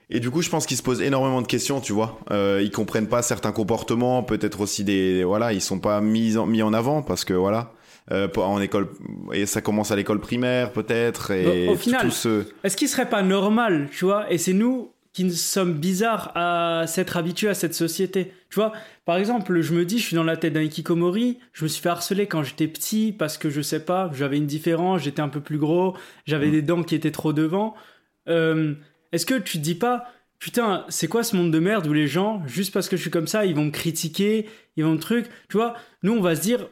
Et 0.09 0.19
du 0.19 0.29
coup, 0.29 0.41
je 0.41 0.49
pense 0.49 0.65
qu'ils 0.65 0.77
se 0.77 0.83
posent 0.83 1.01
énormément 1.01 1.41
de 1.41 1.47
questions, 1.47 1.81
tu 1.81 1.93
vois. 1.93 2.19
Euh, 2.31 2.61
ils 2.63 2.71
comprennent 2.71 3.07
pas 3.07 3.21
certains 3.21 3.51
comportements, 3.51 4.23
peut-être 4.23 4.61
aussi 4.61 4.83
des, 4.83 5.23
voilà, 5.23 5.53
ils 5.53 5.61
sont 5.61 5.79
pas 5.79 6.01
mis 6.01 6.37
en, 6.37 6.45
mis 6.45 6.61
en 6.61 6.73
avant 6.73 7.01
parce 7.01 7.25
que 7.25 7.33
voilà, 7.33 7.71
euh, 8.11 8.27
en 8.37 8.61
école 8.61 8.89
et 9.33 9.47
ça 9.47 9.61
commence 9.61 9.89
à 9.89 9.95
l'école 9.95 10.19
primaire 10.19 10.71
peut-être 10.71 11.31
et 11.31 11.67
au 11.67 11.75
final, 11.75 12.07
est-ce 12.63 12.77
qu'il 12.77 12.87
serait 12.87 13.09
pas 13.09 13.23
normal, 13.23 13.89
tu 13.91 14.05
vois 14.05 14.31
Et 14.31 14.37
c'est 14.37 14.53
nous 14.53 14.91
qui 15.11 15.31
sommes 15.31 15.73
bizarres 15.73 16.31
à 16.35 16.83
s'être 16.87 17.15
habitués 17.15 17.47
à 17.47 17.53
cette 17.53 17.73
société. 17.73 18.33
Tu 18.49 18.55
vois, 18.55 18.73
par 19.05 19.15
exemple, 19.15 19.61
je 19.61 19.73
me 19.73 19.85
dis, 19.85 19.97
je 19.97 20.07
suis 20.07 20.15
dans 20.15 20.25
la 20.25 20.35
tête 20.35 20.51
d'un 20.51 20.61
Ikikomori, 20.61 21.39
je 21.53 21.63
me 21.63 21.69
suis 21.69 21.81
fait 21.81 21.87
harceler 21.87 22.27
quand 22.27 22.43
j'étais 22.43 22.67
petit 22.67 23.15
parce 23.17 23.37
que 23.37 23.49
je 23.49 23.61
sais 23.61 23.79
pas, 23.79 24.11
j'avais 24.13 24.37
une 24.37 24.45
différence, 24.45 25.01
j'étais 25.01 25.21
un 25.21 25.29
peu 25.29 25.39
plus 25.39 25.57
gros, 25.57 25.95
j'avais 26.25 26.49
mm. 26.49 26.51
des 26.51 26.61
dents 26.61 26.83
qui 26.83 26.95
étaient 26.95 27.11
trop 27.11 27.31
devant 27.31 27.75
est-ce 29.15 29.25
que 29.25 29.35
tu 29.35 29.57
te 29.57 29.63
dis 29.63 29.75
pas, 29.75 30.11
putain, 30.39 30.85
c'est 30.89 31.07
quoi 31.07 31.23
ce 31.23 31.35
monde 31.37 31.51
de 31.51 31.59
merde 31.59 31.87
où 31.87 31.93
les 31.93 32.07
gens, 32.07 32.45
juste 32.47 32.73
parce 32.73 32.89
que 32.89 32.97
je 32.97 33.01
suis 33.01 33.11
comme 33.11 33.27
ça, 33.27 33.45
ils 33.45 33.55
vont 33.55 33.65
me 33.65 33.71
critiquer, 33.71 34.49
ils 34.75 34.83
vont 34.83 34.91
me 34.91 34.99
truc, 34.99 35.27
tu 35.49 35.55
vois, 35.55 35.75
nous 36.03 36.13
on 36.13 36.21
va 36.21 36.35
se 36.35 36.41
dire, 36.41 36.67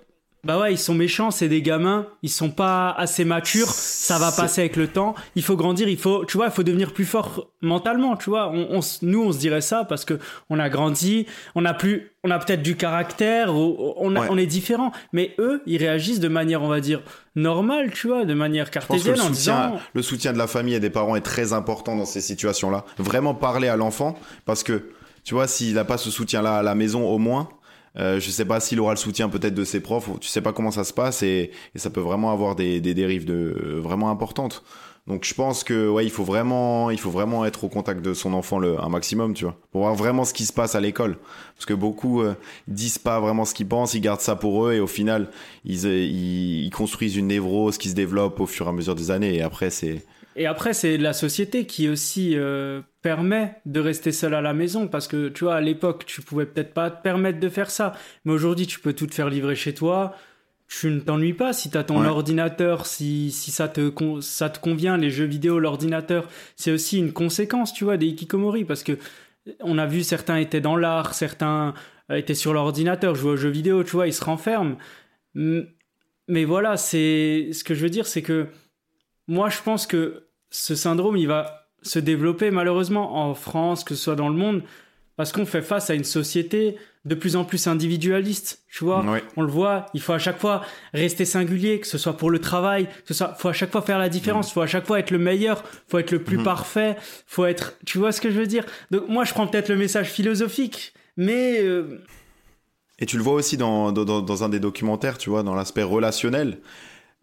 bah 0.46 0.60
ouais, 0.60 0.74
ils 0.74 0.78
sont 0.78 0.94
méchants, 0.94 1.32
c'est 1.32 1.48
des 1.48 1.62
gamins, 1.62 2.06
ils 2.22 2.30
sont 2.30 2.50
pas 2.50 2.92
assez 2.92 3.24
matures, 3.24 3.70
ça 3.70 4.20
va 4.20 4.30
passer 4.32 4.60
avec 4.60 4.76
le 4.76 4.90
temps, 4.90 5.16
il 5.36 5.44
faut 5.44 5.56
grandir, 5.56 5.88
il 5.88 5.98
faut, 5.98 6.26
tu 6.26 6.36
vois, 6.36 6.48
il 6.48 6.52
faut 6.52 6.64
devenir 6.64 6.92
plus 6.92 7.06
fort 7.06 7.48
mentalement, 7.62 8.18
tu 8.18 8.30
vois. 8.30 8.52
On, 8.52 8.82
nous, 9.04 9.24
on 9.24 9.32
se 9.32 9.38
dirait 9.38 9.62
ça 9.62 9.86
parce 9.86 10.04
que 10.04 10.20
on 10.50 10.60
a 10.60 10.68
grandi, 10.68 11.28
on 11.56 11.64
a 11.64 11.74
plus, 11.74 12.12
on 12.26 12.32
a 12.32 12.40
peut-être 12.40 12.62
du 12.62 12.76
caractère, 12.76 13.56
on, 13.56 14.16
on 14.16 14.38
est 14.38 14.46
différent, 14.46 14.92
mais 15.14 15.34
eux, 15.40 15.62
ils 15.66 15.78
réagissent 15.78 16.20
de 16.20 16.28
manière, 16.28 16.62
on 16.62 16.68
va 16.68 16.82
dire, 16.82 17.02
normale, 17.36 17.92
tu 17.92 18.08
vois, 18.08 18.26
de 18.26 18.34
manière 18.34 18.70
cartésienne 18.70 19.16
le 19.16 19.22
en 19.22 19.28
soutien, 19.28 19.68
disant... 19.70 19.80
Le 19.94 20.02
soutien 20.02 20.34
de 20.34 20.38
la 20.38 20.48
famille 20.48 20.76
et 20.76 20.82
des 20.82 20.90
parents 20.90 21.16
est 21.16 21.22
très 21.22 21.54
important 21.54 21.96
dans 21.96 22.06
ces 22.06 22.22
situations-là. 22.22 22.84
Vraiment 22.98 23.34
parler 23.34 23.70
à 23.70 23.78
l'enfant, 23.78 24.20
parce 24.44 24.64
que, 24.64 24.90
tu 25.24 25.36
vois, 25.36 25.48
s'il 25.48 25.76
n'a 25.76 25.86
pas 25.86 25.98
ce 25.98 26.12
soutien-là 26.12 26.58
à 26.58 26.64
la 26.64 26.76
maison, 26.76 27.08
au 27.08 27.18
moins, 27.18 27.48
euh, 27.98 28.20
je 28.20 28.30
sais 28.30 28.46
pas 28.46 28.60
s'il 28.60 28.80
aura 28.80 28.94
le 28.94 28.98
soutien 28.98 29.30
peut-être 29.30 29.54
de 29.54 29.64
ses 29.64 29.80
profs. 29.80 30.10
Tu 30.20 30.28
sais 30.28 30.42
pas 30.42 30.54
comment 30.54 30.72
ça 30.72 30.84
se 30.84 30.94
passe 30.94 31.24
et, 31.24 31.52
et 31.76 31.80
ça 31.80 31.90
peut 31.90 32.02
vraiment 32.02 32.32
avoir 32.32 32.56
des, 32.56 32.82
des 32.82 32.94
dérives 32.94 33.26
de 33.26 33.80
vraiment 33.82 34.10
importantes. 34.10 34.64
Donc 35.06 35.26
je 35.26 35.34
pense 35.34 35.66
que 35.66 35.90
ouais, 35.90 36.06
il 36.06 36.10
faut 36.10 36.24
vraiment, 36.24 36.90
il 36.90 36.98
faut 36.98 37.10
vraiment 37.10 37.44
être 37.44 37.66
au 37.66 37.70
contact 37.70 38.02
de 38.02 38.14
son 38.14 38.34
enfant 38.34 38.58
le 38.58 38.82
un 38.82 38.88
maximum, 38.88 39.34
tu 39.34 39.44
vois, 39.44 39.58
pour 39.72 39.82
voir 39.82 39.96
vraiment 39.96 40.24
ce 40.24 40.34
qui 40.34 40.46
se 40.46 40.54
passe 40.54 40.76
à 40.76 40.80
l'école. 40.80 41.18
Parce 41.56 41.66
que 41.66 41.74
beaucoup 41.74 42.22
euh, 42.22 42.36
disent 42.70 43.00
pas 43.00 43.20
vraiment 43.20 43.44
ce 43.44 43.54
qu'ils 43.54 43.68
pensent, 43.68 43.94
ils 43.96 44.02
gardent 44.02 44.22
ça 44.22 44.38
pour 44.38 44.66
eux 44.66 44.74
et 44.74 44.80
au 44.80 44.88
final 44.88 45.30
ils, 45.66 45.86
euh, 45.88 46.00
ils, 46.00 46.64
ils 46.66 46.70
construisent 46.70 47.18
une 47.18 47.28
névrose 47.28 47.78
qui 47.78 47.90
se 47.90 47.96
développe 47.96 48.40
au 48.40 48.46
fur 48.46 48.68
et 48.68 48.70
à 48.70 48.72
mesure 48.72 48.96
des 48.96 49.12
années 49.12 49.36
et 49.36 49.42
après 49.42 49.70
c'est 49.72 50.06
et 50.36 50.46
après, 50.46 50.74
c'est 50.74 50.98
la 50.98 51.14
société 51.14 51.66
qui 51.66 51.90
aussi 51.90 52.34
euh, 52.36 52.82
permet 53.02 53.56
de 53.66 53.80
rester 53.80 54.12
seul 54.12 54.34
à 54.34 54.42
la 54.42 54.54
maison 54.54 54.88
parce 54.88 55.08
que 55.08 55.30
tu 55.30 55.44
vois, 55.44 55.56
à 55.56 55.62
l'époque, 55.62 56.06
tu 56.06 56.22
pouvais 56.22 56.46
peut-être 56.46 56.74
pas 56.74 56.90
te 56.90 57.02
permettre 57.02 57.40
de 57.40 57.50
faire 57.50 57.70
ça, 57.70 57.94
mais 58.26 58.34
aujourd'hui, 58.34 58.68
tu 58.68 58.80
peux 58.80 58.94
tout 58.94 59.08
te 59.08 59.14
faire 59.14 59.30
livrer 59.30 59.56
chez 59.56 59.74
toi. 59.74 60.16
Tu 60.68 60.90
ne 60.90 61.00
t'ennuies 61.00 61.34
pas 61.34 61.54
si 61.54 61.70
tu 61.70 61.78
as 61.78 61.84
ton 61.84 62.04
ordinateur, 62.04 62.88
si, 62.88 63.32
si 63.32 63.52
ça, 63.52 63.68
te, 63.68 63.92
ça 64.22 64.50
te 64.50 64.60
convient, 64.60 64.98
les 64.98 65.12
jeux 65.12 65.26
vidéo, 65.26 65.60
l'ordinateur. 65.60 66.28
C'est 66.56 66.72
aussi 66.72 66.98
une 66.98 67.14
conséquence, 67.14 67.74
tu 67.74 67.84
vois, 67.84 67.98
des 67.98 68.08
Ikikomori 68.08 68.66
parce 68.66 68.82
que 68.82 68.98
on 69.60 69.78
a 69.78 69.86
vu 69.86 70.04
certains 70.04 70.38
étaient 70.38 70.62
dans 70.62 70.78
l'art, 70.78 71.14
certains 71.14 71.74
euh, 72.10 72.16
étaient 72.16 72.34
sur 72.34 72.54
l'ordinateur, 72.54 73.14
jouaient 73.14 73.34
aux 73.34 73.38
jeux 73.38 73.50
vidéo, 73.50 73.84
tu 73.84 73.92
vois, 73.92 74.08
ils 74.08 74.14
se 74.14 74.24
renferment. 74.24 74.78
Mais 75.36 76.46
voilà, 76.46 76.78
c'est 76.78 77.50
ce 77.52 77.64
que 77.64 77.74
je 77.74 77.82
veux 77.82 77.90
dire, 77.90 78.08
c'est 78.08 78.22
que 78.22 78.48
moi, 79.28 79.50
je 79.50 79.62
pense 79.64 79.88
que 79.88 80.28
ce 80.50 80.76
syndrome, 80.76 81.18
il 81.18 81.28
va 81.28 81.68
se 81.82 82.00
développer 82.00 82.52
malheureusement 82.52 83.28
en 83.28 83.34
France, 83.34 83.84
que 83.84 83.96
ce 83.96 84.04
soit 84.04 84.16
dans 84.16 84.30
le 84.30 84.36
monde, 84.36 84.64
parce 85.16 85.32
qu'on 85.32 85.46
fait 85.46 85.62
face 85.62 85.90
à 85.90 85.94
une 85.94 86.04
société 86.04 86.78
de 87.06 87.16
plus 87.16 87.36
en 87.36 87.44
plus 87.44 87.68
individualiste, 87.68 88.64
tu 88.72 88.86
vois. 88.86 89.04
On 89.36 89.42
le 89.42 89.52
voit, 89.52 89.88
il 89.94 90.02
faut 90.02 90.14
à 90.14 90.20
chaque 90.20 90.40
fois 90.40 90.62
rester 90.94 91.26
singulier, 91.26 91.80
que 91.82 91.88
ce 91.88 91.98
soit 91.98 92.16
pour 92.16 92.32
le 92.32 92.40
travail, 92.40 92.86
que 92.88 93.10
ce 93.10 93.14
soit, 93.14 93.36
faut 93.36 93.50
à 93.50 93.54
chaque 93.54 93.72
fois 93.72 93.82
faire 93.82 94.00
la 94.00 94.08
différence, 94.08 94.50
il 94.50 94.54
faut 94.54 94.62
à 94.62 94.68
chaque 94.68 94.88
fois 94.88 95.00
être 95.00 95.12
le 95.12 95.18
meilleur, 95.20 95.64
faut 95.88 96.00
être 96.00 96.12
le 96.12 96.24
plus 96.24 96.38
mhm. 96.38 96.46
parfait, 96.46 96.96
faut 97.28 97.46
être, 97.46 97.76
tu 97.86 97.98
vois 97.98 98.14
ce 98.14 98.22
que 98.22 98.32
je 98.32 98.40
veux 98.40 98.48
dire. 98.48 98.66
Donc 98.90 99.10
moi, 99.10 99.26
je 99.26 99.34
prends 99.34 99.48
peut-être 99.48 99.70
le 99.70 99.76
message 99.76 100.08
philosophique, 100.08 100.94
mais 101.18 101.60
euh, 101.62 102.02
et 103.00 103.06
tu 103.06 103.18
le 103.18 103.24
vois 103.24 103.34
aussi 103.34 103.58
dans, 103.58 103.92
dans, 103.92 104.22
dans 104.22 104.44
un 104.44 104.50
des 104.50 104.62
documentaires, 104.62 105.18
tu 105.18 105.30
vois, 105.30 105.44
dans 105.44 105.56
l'aspect 105.56 105.84
relationnel. 105.84 106.60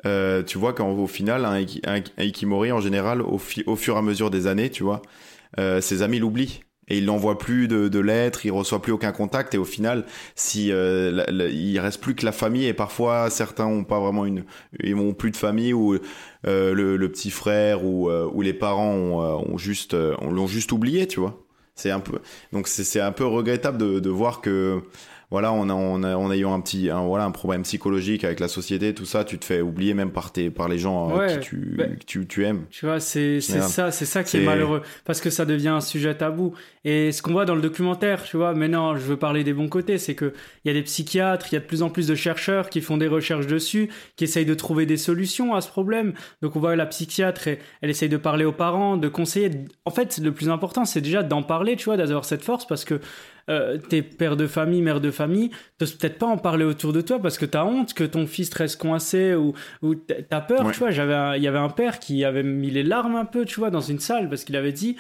Euh, 0.07 0.43
tu 0.43 0.59
vois 0.59 0.73
qu'au 0.73 1.07
final, 1.07 1.45
un, 1.45 2.03
Ikimori, 2.19 2.73
en 2.73 2.81
général, 2.81 3.23
au, 3.23 3.41
au, 3.67 3.77
fur 3.77 3.95
et 3.95 3.99
à 3.99 4.03
mesure 4.03 4.31
des 4.31 4.47
années, 4.47 4.71
tu 4.71 4.83
vois, 4.83 5.03
euh, 5.59 5.81
ses 5.81 6.03
amis 6.03 6.19
l'oublient. 6.19 6.63
Et 6.91 6.99
il 6.99 7.05
n'envoie 7.05 7.39
plus 7.39 7.69
de, 7.69 7.89
de, 7.89 8.01
lettres, 8.01 8.45
il 8.45 8.51
reçoit 8.51 8.83
plus 8.83 8.93
aucun 8.93 9.13
contact. 9.13 9.55
Et 9.55 9.59
au 9.59 9.65
final, 9.65 10.05
si 10.35 10.73
euh, 10.73 11.25
il 11.53 11.79
reste 11.79 12.01
plus 12.01 12.17
que 12.17 12.25
la 12.25 12.33
famille, 12.33 12.67
et 12.67 12.75
parfois 12.75 13.31
certains 13.31 13.67
ont 13.67 13.85
pas 13.85 14.01
vraiment 14.01 14.27
une, 14.27 14.45
ils 14.83 14.97
ont 14.97 15.15
plus 15.15 15.31
de 15.31 15.37
famille 15.37 15.73
ou 15.73 15.95
euh, 15.95 16.75
le, 16.75 16.97
le, 16.97 17.09
petit 17.13 17.31
frère 17.31 17.85
ou, 17.85 18.11
euh, 18.11 18.29
ou 18.33 18.43
les 18.43 18.53
parents 18.53 18.93
ont, 18.93 19.21
ont 19.21 19.57
juste, 19.57 19.95
on 19.95 20.33
l'ont 20.33 20.49
juste 20.49 20.73
oublié, 20.73 21.07
tu 21.07 21.21
vois. 21.21 21.41
C'est 21.77 21.93
un 21.93 22.01
peu, 22.01 22.19
donc 22.53 22.67
c'est 22.67 23.01
un 23.01 23.13
peu 23.13 23.25
regrettable 23.25 23.79
de, 23.79 24.01
de 24.01 24.11
voir 24.11 24.41
que 24.41 24.83
voilà, 25.31 25.53
on 25.53 25.69
a, 25.69 25.75
on 25.75 26.03
a, 26.03 26.17
on 26.17 26.29
a 26.31 26.37
eu 26.37 26.45
un 26.45 26.61
petit, 26.61 26.91
un, 26.91 27.03
voilà, 27.03 27.25
un 27.25 27.31
problème 27.31 27.63
psychologique 27.63 28.25
avec 28.25 28.41
la 28.41 28.49
société, 28.49 28.95
tout 28.95 29.05
ça, 29.05 29.25
tu 29.25 29.39
te 29.39 29.45
fais 29.45 29.61
oublier 29.61 29.95
même 29.95 30.11
par 30.11 30.33
tes, 30.33 30.51
par 30.51 30.69
les 30.69 30.79
gens 30.79 31.17
euh, 31.17 31.29
qui 31.29 31.39
tu, 31.39 31.75
bah, 31.79 31.85
tu, 32.05 32.27
tu, 32.27 32.45
aimes. 32.45 32.65
Tu 32.71 32.85
vois, 32.85 32.99
c'est, 32.99 33.41
c'est 33.41 33.61
ça, 33.63 33.93
c'est 33.93 34.07
ça 34.07 34.25
qui 34.25 34.39
est... 34.39 34.45
malheureux, 34.45 34.83
parce 35.05 35.21
que 35.21 35.31
ça 35.31 35.45
devient 35.45 35.69
un 35.69 35.81
sujet 35.81 36.17
tabou. 36.17 36.55
Et 36.85 37.13
ce 37.13 37.23
qu'on 37.23 37.33
voit 37.33 37.45
dans 37.45 37.55
le 37.55 37.61
documentaire, 37.61 38.25
tu 38.25 38.39
vois, 38.39 38.55
maintenant, 38.55 38.97
je 38.97 39.03
veux 39.03 39.17
parler 39.17 39.45
des 39.45 39.53
bons 39.53 39.69
côtés, 39.69 39.99
c'est 39.99 40.17
que 40.17 40.33
il 40.65 40.69
y 40.69 40.71
a 40.71 40.75
des 40.75 40.83
psychiatres, 40.83 41.47
il 41.53 41.55
y 41.55 41.59
a 41.59 41.61
de 41.61 41.67
plus 41.67 41.83
en 41.83 41.91
plus 41.91 42.09
de 42.09 42.15
chercheurs 42.17 42.69
qui 42.69 42.81
font 42.81 42.97
des 42.97 43.09
recherches 43.09 43.47
dessus, 43.47 43.89
qui 44.17 44.25
essayent 44.25 44.47
de 44.47 44.55
trouver 44.55 44.85
des 44.85 44.97
solutions 44.97 45.55
à 45.55 45.61
ce 45.61 45.69
problème. 45.69 46.15
Donc 46.43 46.57
on 46.57 46.61
voit 46.61 46.75
la 46.75 46.87
psychiatre, 46.87 47.47
elle, 47.47 47.59
elle 47.83 47.91
essaye 47.91 48.09
de 48.09 48.17
parler 48.17 48.45
aux 48.45 48.53
parents, 48.53 48.97
de 48.97 49.09
conseiller. 49.09 49.51
En 49.85 49.91
fait, 49.91 50.19
le 50.19 50.33
plus 50.33 50.49
important, 50.49 50.85
c'est 50.85 51.01
déjà 51.01 51.23
d'en 51.23 51.43
parler, 51.43 51.77
tu 51.77 51.85
vois, 51.85 51.97
d'avoir 51.97 52.25
cette 52.25 52.43
force, 52.43 52.67
parce 52.67 52.85
que 52.85 53.01
euh, 53.51 53.79
t'es 53.79 54.03
père 54.03 54.37
de 54.37 54.47
famille, 54.47 54.81
mère 54.81 55.01
de 55.01 55.11
famille, 55.11 55.51
t'oses 55.79 55.93
peut-être 55.93 56.19
pas 56.19 56.27
en 56.27 56.39
parler 56.39 56.65
autour 56.65 56.93
de 56.93 57.01
toi 57.01 57.19
parce 57.19 57.37
que 57.37 57.45
t'as 57.45 57.65
honte 57.65 57.95
que 57.95 58.05
ton 58.05 58.27
fils 58.27 58.53
reste 58.55 58.81
coincé 58.81 59.35
ou, 59.35 59.55
ou 59.83 59.95
t'as 59.97 60.41
peur, 60.41 60.71
tu 60.71 60.79
vois. 60.79 60.91
J'avais, 60.91 61.39
il 61.39 61.43
y 61.43 61.49
avait 61.49 61.59
un 61.59 61.69
père 61.69 61.99
qui 61.99 62.25
avait 62.25 62.45
mis 62.45 62.71
les 62.71 62.85
larmes 62.85 63.17
un 63.17 63.25
peu, 63.25 63.45
tu 63.45 63.59
vois, 63.59 63.71
dans 63.71 63.81
une 63.81 63.99
salle 63.99 64.29
parce 64.29 64.45
qu'il 64.45 64.57
avait 64.57 64.73
dit, 64.73 64.97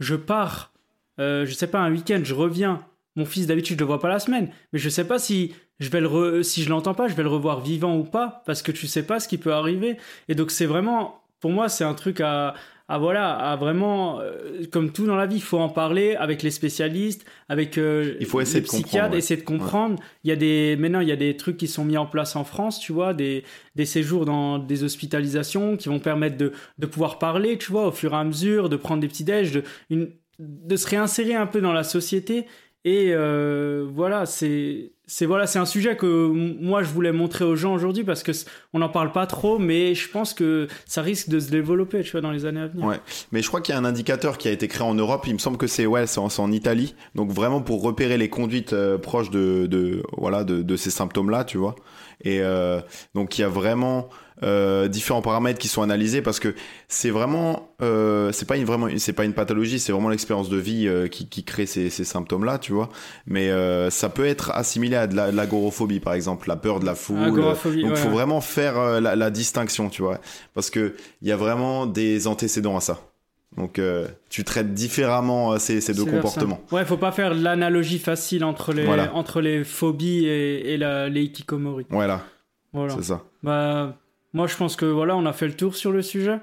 je 0.00 0.16
pars, 0.16 0.72
euh, 1.20 1.46
je 1.46 1.52
sais 1.52 1.68
pas, 1.68 1.78
un 1.78 1.92
week-end, 1.92 2.20
je 2.22 2.34
reviens. 2.34 2.84
Mon 3.14 3.26
fils 3.26 3.46
d'habitude 3.46 3.76
je 3.78 3.84
le 3.84 3.86
vois 3.86 4.00
pas 4.00 4.08
la 4.08 4.18
semaine, 4.18 4.48
mais 4.72 4.78
je 4.78 4.88
sais 4.88 5.06
pas 5.06 5.18
si 5.18 5.54
je 5.80 5.90
vais 5.90 6.00
le 6.00 6.42
si 6.42 6.62
je 6.62 6.70
l'entends 6.70 6.94
pas, 6.94 7.08
je 7.08 7.14
vais 7.14 7.22
le 7.22 7.28
revoir 7.28 7.60
vivant 7.60 7.96
ou 7.96 8.04
pas 8.04 8.42
parce 8.46 8.62
que 8.62 8.72
tu 8.72 8.86
sais 8.86 9.02
pas 9.02 9.20
ce 9.20 9.28
qui 9.28 9.36
peut 9.36 9.52
arriver. 9.52 9.98
Et 10.28 10.34
donc 10.34 10.50
c'est 10.50 10.64
vraiment, 10.64 11.22
pour 11.38 11.50
moi, 11.50 11.68
c'est 11.68 11.84
un 11.84 11.94
truc 11.94 12.20
à 12.20 12.54
à 12.92 12.98
voilà, 12.98 13.32
à 13.32 13.56
vraiment, 13.56 14.20
euh, 14.20 14.64
comme 14.70 14.92
tout 14.92 15.06
dans 15.06 15.16
la 15.16 15.24
vie, 15.24 15.36
il 15.36 15.42
faut 15.42 15.58
en 15.58 15.70
parler 15.70 16.14
avec 16.14 16.42
les 16.42 16.50
spécialistes, 16.50 17.24
avec 17.48 17.78
euh, 17.78 18.16
il 18.20 18.26
faut 18.26 18.38
essayer 18.38 18.60
les 18.60 18.66
psychiatres, 18.66 19.14
essayer 19.14 19.40
de 19.40 19.46
comprendre. 19.46 19.98
Il 20.24 20.28
y 20.28 20.32
a 20.32 20.36
des, 20.36 20.76
maintenant, 20.76 21.00
il 21.00 21.08
y 21.08 21.12
a 21.12 21.16
des 21.16 21.34
trucs 21.38 21.56
qui 21.56 21.68
sont 21.68 21.86
mis 21.86 21.96
en 21.96 22.04
place 22.04 22.36
en 22.36 22.44
France, 22.44 22.78
tu 22.80 22.92
vois, 22.92 23.14
des, 23.14 23.44
des 23.76 23.86
séjours 23.86 24.26
dans 24.26 24.58
des 24.58 24.84
hospitalisations 24.84 25.78
qui 25.78 25.88
vont 25.88 26.00
permettre 26.00 26.36
de, 26.36 26.52
de 26.78 26.86
pouvoir 26.86 27.18
parler, 27.18 27.56
tu 27.56 27.72
vois, 27.72 27.86
au 27.86 27.92
fur 27.92 28.12
et 28.12 28.16
à 28.16 28.24
mesure, 28.24 28.68
de 28.68 28.76
prendre 28.76 29.00
des 29.00 29.08
petits 29.08 29.24
déj, 29.24 29.52
de, 29.52 29.62
une, 29.88 30.10
de 30.38 30.76
se 30.76 30.86
réinsérer 30.86 31.34
un 31.34 31.46
peu 31.46 31.62
dans 31.62 31.72
la 31.72 31.84
société. 31.84 32.44
Et 32.84 33.14
euh, 33.14 33.86
voilà, 33.90 34.26
c'est 34.26 34.92
c'est 35.14 35.26
voilà, 35.26 35.46
c'est 35.46 35.58
un 35.58 35.66
sujet 35.66 35.94
que 35.94 36.26
moi 36.26 36.82
je 36.82 36.88
voulais 36.88 37.12
montrer 37.12 37.44
aux 37.44 37.54
gens 37.54 37.74
aujourd'hui 37.74 38.02
parce 38.02 38.22
que 38.22 38.32
on 38.72 38.78
n'en 38.78 38.88
parle 38.88 39.12
pas 39.12 39.26
trop, 39.26 39.58
mais 39.58 39.94
je 39.94 40.08
pense 40.08 40.32
que 40.32 40.68
ça 40.86 41.02
risque 41.02 41.28
de 41.28 41.38
se 41.38 41.50
développer, 41.50 42.02
tu 42.02 42.12
vois, 42.12 42.22
dans 42.22 42.30
les 42.30 42.46
années 42.46 42.62
à 42.62 42.66
venir. 42.68 42.86
Ouais, 42.86 42.98
mais 43.30 43.42
je 43.42 43.48
crois 43.48 43.60
qu'il 43.60 43.74
y 43.74 43.76
a 43.76 43.78
un 43.78 43.84
indicateur 43.84 44.38
qui 44.38 44.48
a 44.48 44.52
été 44.52 44.68
créé 44.68 44.86
en 44.86 44.94
Europe. 44.94 45.24
Il 45.26 45.34
me 45.34 45.38
semble 45.38 45.58
que 45.58 45.66
c'est 45.66 45.84
ouais, 45.84 46.06
c'est 46.06 46.18
en, 46.18 46.50
Italie. 46.50 46.94
Donc 47.14 47.30
vraiment 47.30 47.60
pour 47.60 47.82
repérer 47.82 48.16
les 48.16 48.30
conduites 48.30 48.72
euh, 48.72 48.96
proches 48.96 49.28
de, 49.28 49.66
de 49.66 50.02
voilà 50.16 50.44
de, 50.44 50.76
ces 50.76 50.90
symptômes-là, 50.90 51.44
tu 51.44 51.58
vois. 51.58 51.76
Et 52.22 52.40
euh, 52.40 52.80
donc 53.14 53.36
il 53.36 53.42
y 53.42 53.44
a 53.44 53.48
vraiment 53.48 54.08
euh, 54.42 54.88
différents 54.88 55.20
paramètres 55.20 55.58
qui 55.58 55.68
sont 55.68 55.82
analysés 55.82 56.22
parce 56.22 56.40
que 56.40 56.54
c'est 56.88 57.10
vraiment 57.10 57.68
euh, 57.82 58.32
c'est 58.32 58.46
pas 58.46 58.56
une 58.56 58.64
vraiment 58.64 58.88
c'est 58.96 59.12
pas 59.12 59.24
une 59.24 59.34
pathologie 59.34 59.78
c'est 59.78 59.92
vraiment 59.92 60.08
l'expérience 60.08 60.48
de 60.48 60.56
vie 60.56 60.88
euh, 60.88 61.06
qui, 61.06 61.28
qui 61.28 61.44
crée 61.44 61.66
ces, 61.66 61.90
ces 61.90 62.04
symptômes 62.04 62.44
là 62.44 62.58
tu 62.58 62.72
vois 62.72 62.88
mais 63.26 63.50
ça 63.90 64.08
peut 64.08 64.26
être 64.26 64.50
assimilé 64.52 64.96
à 64.96 65.06
de 65.06 65.14
l'agoraphobie 65.14 66.00
par 66.00 66.14
exemple 66.14 66.48
la 66.48 66.56
peur 66.56 66.80
de 66.80 66.86
la 66.86 66.94
foule 66.94 67.34
donc 67.34 67.56
il 67.74 67.96
faut 67.96 68.08
vraiment 68.08 68.40
faire 68.40 69.00
la, 69.00 69.14
la, 69.14 69.30
distinction 69.30 69.90
tu 69.90 70.02
vois 70.02 70.18
parce 70.54 70.70
que 70.70 70.94
il 71.20 71.28
y 71.28 71.32
a 71.32 71.36
vraiment 71.36 71.86
des 71.86 72.26
antécédents 72.26 72.76
à 72.76 72.80
ça 72.80 73.00
donc 73.56 73.78
tu 74.30 74.44
traites 74.44 74.72
différemment 74.72 75.58
ces, 75.58 75.82
ces 75.82 75.92
deux 75.92 76.06
comportements. 76.06 76.60
Ouais, 76.72 76.86
faut 76.86 76.96
pas 76.96 77.12
faire 77.12 77.34
l'analogie 77.34 77.98
facile 77.98 78.44
entre 78.44 78.72
les 78.72 78.88
entre 79.12 79.42
les 79.42 79.62
phobies 79.62 80.24
et, 80.24 80.72
et 80.72 80.78
la, 80.78 81.10
les 81.10 81.24
hikikomori. 81.24 81.84
Voilà. 81.90 82.22
Voilà. 82.72 82.94
C'est 82.94 83.04
ça. 83.04 83.22
Bah 83.42 83.94
moi, 84.32 84.46
je 84.46 84.56
pense 84.56 84.76
que 84.76 84.86
voilà, 84.86 85.16
on 85.16 85.26
a 85.26 85.32
fait 85.32 85.46
le 85.46 85.54
tour 85.54 85.74
sur 85.74 85.92
le 85.92 86.02
sujet. 86.02 86.38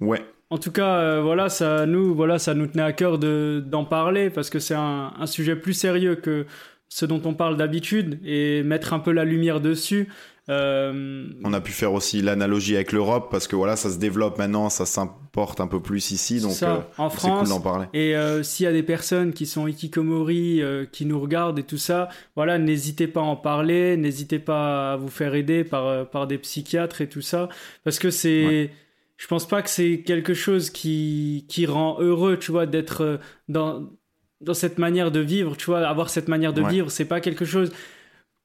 Ouais. 0.00 0.24
En 0.50 0.58
tout 0.58 0.72
cas, 0.72 0.98
euh, 0.98 1.20
voilà, 1.22 1.48
ça 1.48 1.86
nous, 1.86 2.14
voilà, 2.14 2.38
ça 2.38 2.54
nous 2.54 2.66
tenait 2.66 2.82
à 2.82 2.92
cœur 2.92 3.18
de 3.18 3.62
d'en 3.66 3.84
parler 3.84 4.30
parce 4.30 4.50
que 4.50 4.58
c'est 4.58 4.74
un, 4.74 5.12
un, 5.18 5.26
sujet 5.26 5.56
plus 5.56 5.72
sérieux 5.72 6.14
que 6.14 6.46
ce 6.88 7.06
dont 7.06 7.20
on 7.24 7.34
parle 7.34 7.56
d'habitude 7.56 8.20
et 8.24 8.62
mettre 8.62 8.92
un 8.92 9.00
peu 9.00 9.10
la 9.10 9.24
lumière 9.24 9.60
dessus. 9.60 10.08
Euh... 10.50 11.24
On 11.42 11.52
a 11.54 11.60
pu 11.60 11.72
faire 11.72 11.94
aussi 11.94 12.20
l'analogie 12.20 12.74
avec 12.74 12.92
l'Europe 12.92 13.28
parce 13.30 13.48
que 13.48 13.56
voilà, 13.56 13.76
ça 13.76 13.90
se 13.90 13.98
développe 13.98 14.36
maintenant, 14.38 14.68
ça 14.68 14.84
s'importe 14.84 15.60
un 15.60 15.66
peu 15.66 15.80
plus 15.80 16.10
ici, 16.10 16.40
donc 16.40 16.62
euh, 16.62 16.80
en 16.98 17.08
France. 17.08 17.40
Cool 17.40 17.48
d'en 17.48 17.60
parler. 17.60 17.86
Et 17.94 18.14
euh, 18.14 18.42
s'il 18.42 18.64
y 18.64 18.66
a 18.66 18.72
des 18.72 18.82
personnes 18.82 19.32
qui 19.32 19.46
sont 19.46 19.66
ikikomori, 19.66 20.60
euh, 20.60 20.84
qui 20.84 21.06
nous 21.06 21.18
regardent 21.18 21.58
et 21.58 21.62
tout 21.62 21.78
ça, 21.78 22.10
voilà, 22.36 22.58
n'hésitez 22.58 23.06
pas 23.06 23.20
à 23.20 23.24
en 23.24 23.36
parler, 23.36 23.96
n'hésitez 23.96 24.38
pas 24.38 24.92
à 24.92 24.96
vous 24.96 25.08
faire 25.08 25.34
aider 25.34 25.64
par 25.64 26.08
par 26.10 26.26
des 26.26 26.36
psychiatres 26.36 27.00
et 27.00 27.08
tout 27.08 27.22
ça, 27.22 27.48
parce 27.82 27.98
que 27.98 28.10
c'est 28.10 28.70
je 29.16 29.26
pense 29.26 29.48
pas 29.48 29.62
que 29.62 29.70
c'est 29.70 30.02
quelque 30.02 30.34
chose 30.34 30.70
qui, 30.70 31.46
qui 31.48 31.66
rend 31.66 31.98
heureux, 32.00 32.36
tu 32.36 32.50
vois, 32.50 32.66
d'être 32.66 33.20
dans, 33.48 33.88
dans 34.40 34.54
cette 34.54 34.78
manière 34.78 35.10
de 35.10 35.20
vivre, 35.20 35.56
tu 35.56 35.66
vois, 35.66 35.86
avoir 35.86 36.10
cette 36.10 36.28
manière 36.28 36.52
de 36.52 36.62
vivre, 36.62 36.90
c'est 36.90 37.04
pas 37.04 37.20
quelque 37.20 37.44
chose 37.44 37.72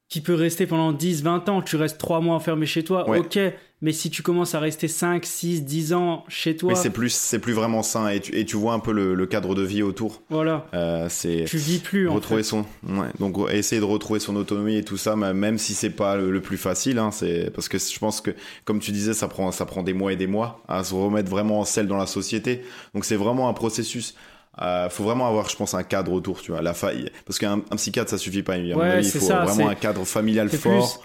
qui 0.10 0.22
peut 0.22 0.34
rester 0.34 0.66
pendant 0.66 0.92
10, 0.92 1.24
20 1.24 1.50
ans. 1.50 1.62
Tu 1.62 1.76
restes 1.76 2.00
3 2.00 2.20
mois 2.20 2.36
enfermé 2.36 2.66
chez 2.66 2.84
toi, 2.84 3.08
ok, 3.08 3.40
mais 3.82 3.94
si 3.94 4.10
tu 4.10 4.24
commences 4.24 4.56
à 4.56 4.60
rester 4.60 4.88
5, 4.88 5.24
6, 5.24 5.64
10 5.64 5.94
ans 5.94 6.26
chez 6.28 6.56
toi. 6.56 6.74
Mais 6.74 6.76
c'est 6.76 6.90
plus, 6.90 7.14
c'est 7.14 7.40
plus 7.40 7.54
vraiment 7.54 7.84
sain 7.84 8.10
et 8.10 8.20
tu, 8.20 8.36
et 8.36 8.44
tu 8.44 8.58
vois 8.58 8.74
un 8.74 8.80
peu 8.80 8.92
le, 8.92 9.14
le 9.14 9.26
cadre 9.28 9.56
de 9.56 9.62
vie 9.62 9.84
autour. 9.84 10.24
Voilà. 10.30 10.66
Euh, 10.74 11.06
c'est. 11.10 11.46
Tu 11.48 11.58
vis 11.58 11.78
plus. 11.78 12.10
Retrouver 12.10 12.42
en 12.42 12.44
son. 12.44 12.66
Ouais. 12.88 13.08
Donc 13.20 13.38
essayer 13.52 13.80
de 13.80 13.86
retrouver 13.86 14.20
son 14.20 14.36
autonomie 14.36 14.76
et 14.76 14.84
tout 14.84 14.98
ça, 14.98 15.16
même 15.16 15.58
si 15.60 15.76
c'est 15.76 15.92
pas 15.92 16.18
le, 16.18 16.42
plus 16.42 16.58
facile, 16.58 16.98
hein, 16.98 17.12
c'est 17.12 17.52
parce 17.54 17.70
que 17.70 17.78
je 17.78 18.00
pense 18.00 18.20
que, 18.20 18.32
comme 18.66 18.80
tu 18.80 18.92
disais, 18.92 19.14
ça 19.14 19.28
prend, 19.28 19.52
ça 19.52 19.66
prend 19.66 19.84
des 19.84 19.94
mois 19.94 20.12
et 20.12 20.16
des 20.16 20.28
mois 20.28 20.64
à 20.68 20.84
se 20.84 20.94
remettre 20.96 21.30
vraiment 21.30 21.60
en 21.60 21.66
selle 21.66 21.88
dans 21.88 21.98
la 21.98 22.08
société. 22.08 22.64
Donc 22.96 23.06
c'est 23.06 23.16
vraiment 23.16 23.48
un 23.48 23.54
processus. 23.54 24.16
Euh, 24.62 24.90
faut 24.90 25.04
vraiment 25.04 25.28
avoir, 25.28 25.48
je 25.48 25.56
pense, 25.56 25.74
un 25.74 25.84
cadre 25.84 26.12
autour, 26.12 26.42
tu 26.42 26.52
vois, 26.52 26.62
la 26.62 26.74
faille. 26.74 27.10
Parce 27.26 27.40
qu'un 27.40 27.62
un 27.72 27.76
psychiatre, 27.76 28.10
ça 28.10 28.18
suffit 28.18 28.44
pas. 28.44 28.54
Avis, 28.54 28.74
il 29.02 29.12
faut 29.12 29.26
vraiment 29.26 29.70
un 29.70 29.76
cadre 29.76 30.06
familial 30.06 30.50
fort, 30.50 31.04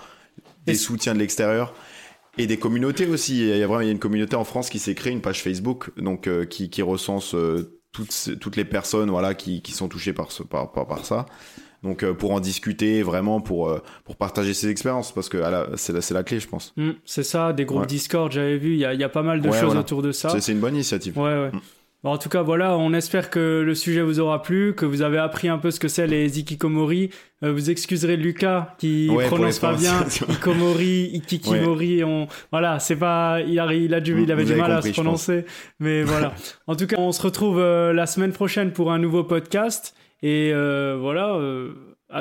des 0.67 0.75
soutiens 0.75 1.15
de 1.15 1.21
l'extérieur 1.21 1.75
et 2.39 2.47
des 2.47 2.59
communautés 2.59 3.07
aussi. 3.07 3.41
Il 3.41 3.57
y 3.57 3.63
a 3.63 3.67
vraiment 3.67 3.81
il 3.81 3.87
y 3.87 3.89
a 3.89 3.93
une 3.93 3.99
communauté 3.99 4.37
en 4.37 4.45
France 4.45 4.71
qui 4.71 4.79
s'est 4.79 4.95
créée, 4.95 5.13
une 5.13 5.21
page 5.21 5.43
Facebook, 5.43 5.91
donc 5.97 6.27
euh, 6.27 6.45
qui, 6.45 6.71
qui, 6.71 6.83
recense 6.83 7.35
euh, 7.35 7.81
toutes, 7.93 8.39
toutes 8.41 8.57
les 8.57 8.65
personnes 8.65 9.11
voilà 9.11 9.35
qui, 9.35 9.63
qui 9.63 9.73
sont 9.73 9.89
touchées 9.89 10.13
par, 10.13 10.33
ce, 10.33 10.43
par, 10.43 10.73
par, 10.73 11.05
ça. 11.05 11.27
Donc 11.83 12.03
euh, 12.03 12.15
pour 12.15 12.33
en 12.33 12.41
discuter, 12.41 13.03
vraiment 13.03 13.41
pour 13.41 13.79
pour 14.05 14.17
partager 14.17 14.55
ses 14.55 14.69
expériences, 14.69 15.13
parce 15.13 15.29
que 15.29 15.39
c'est 15.77 15.93
la, 15.93 16.01
la 16.11 16.23
clé, 16.25 16.41
je 16.41 16.49
pense. 16.49 16.73
Mmh, 16.77 16.91
c'est 17.05 17.23
ça, 17.23 17.53
des 17.53 17.67
groupes 17.67 17.87
Discord, 17.87 18.33
j'avais 18.33 18.57
vu, 18.57 18.73
il 18.73 18.81
y 18.81 18.85
a, 18.85 18.95
y 18.95 19.05
a, 19.05 19.09
pas 19.09 19.23
mal 19.23 19.41
de 19.41 19.53
choses 19.53 19.77
autour 19.77 20.03
de 20.03 20.13
ça. 20.13 20.31
C'est 20.41 20.53
une 20.53 20.61
bonne 20.61 20.75
initiative. 20.75 21.17
Ouais, 21.19 21.25
ouais. 21.25 21.51
Mmh 21.53 21.61
en 22.11 22.19
tout 22.19 22.29
cas, 22.29 22.43
voilà, 22.43 22.77
on 22.77 22.93
espère 22.93 23.31
que 23.31 23.63
le 23.65 23.75
sujet 23.75 24.03
vous 24.03 24.21
aura 24.21 24.43
plu, 24.43 24.75
que 24.75 24.85
vous 24.85 25.03
avez 25.03 25.19
appris 25.19 25.49
un 25.49 25.59
peu 25.59 25.71
ce 25.71 25.81
que 25.81 25.89
c'est 25.89 26.07
les 26.07 26.39
ikikomori. 26.39 27.11
Euh, 27.43 27.53
vous 27.53 27.71
excuserez 27.71 28.17
Lucas 28.17 28.75
qui 28.79 29.11
prononce 29.27 29.59
pas 29.59 29.75
bien 29.75 30.05
ikikomori, 30.07 31.11
ikikimori. 31.15 32.05
On... 32.05 32.29
Voilà, 32.51 32.79
c'est 32.79 32.97
pas, 32.97 33.41
il, 33.41 33.59
a, 33.59 33.73
il 33.73 33.95
a 33.95 34.01
du, 34.01 34.23
il 34.23 34.31
avait 34.31 34.45
du 34.45 34.55
mal 34.55 34.73
à 34.73 34.83
se 34.83 34.91
prononcer, 34.91 35.45
mais 35.81 36.03
voilà. 36.05 36.35
en 36.67 36.77
tout 36.77 36.87
cas, 36.87 36.97
on 36.99 37.13
se 37.13 37.23
retrouve 37.23 37.59
euh, 37.59 37.93
la 37.93 38.07
semaine 38.07 38.33
prochaine 38.33 38.73
pour 38.73 38.93
un 38.93 38.99
nouveau 38.99 39.25
podcast. 39.25 39.95
Et 40.23 40.53
euh, 40.53 40.97
voilà. 41.01 41.39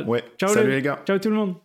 ouais. 0.06 0.24
Ciao 0.38 0.50
Salut 0.50 0.72
les 0.72 0.82
gars. 0.82 1.00
Ciao 1.06 1.20
tout 1.20 1.30
le 1.30 1.36
monde. 1.36 1.63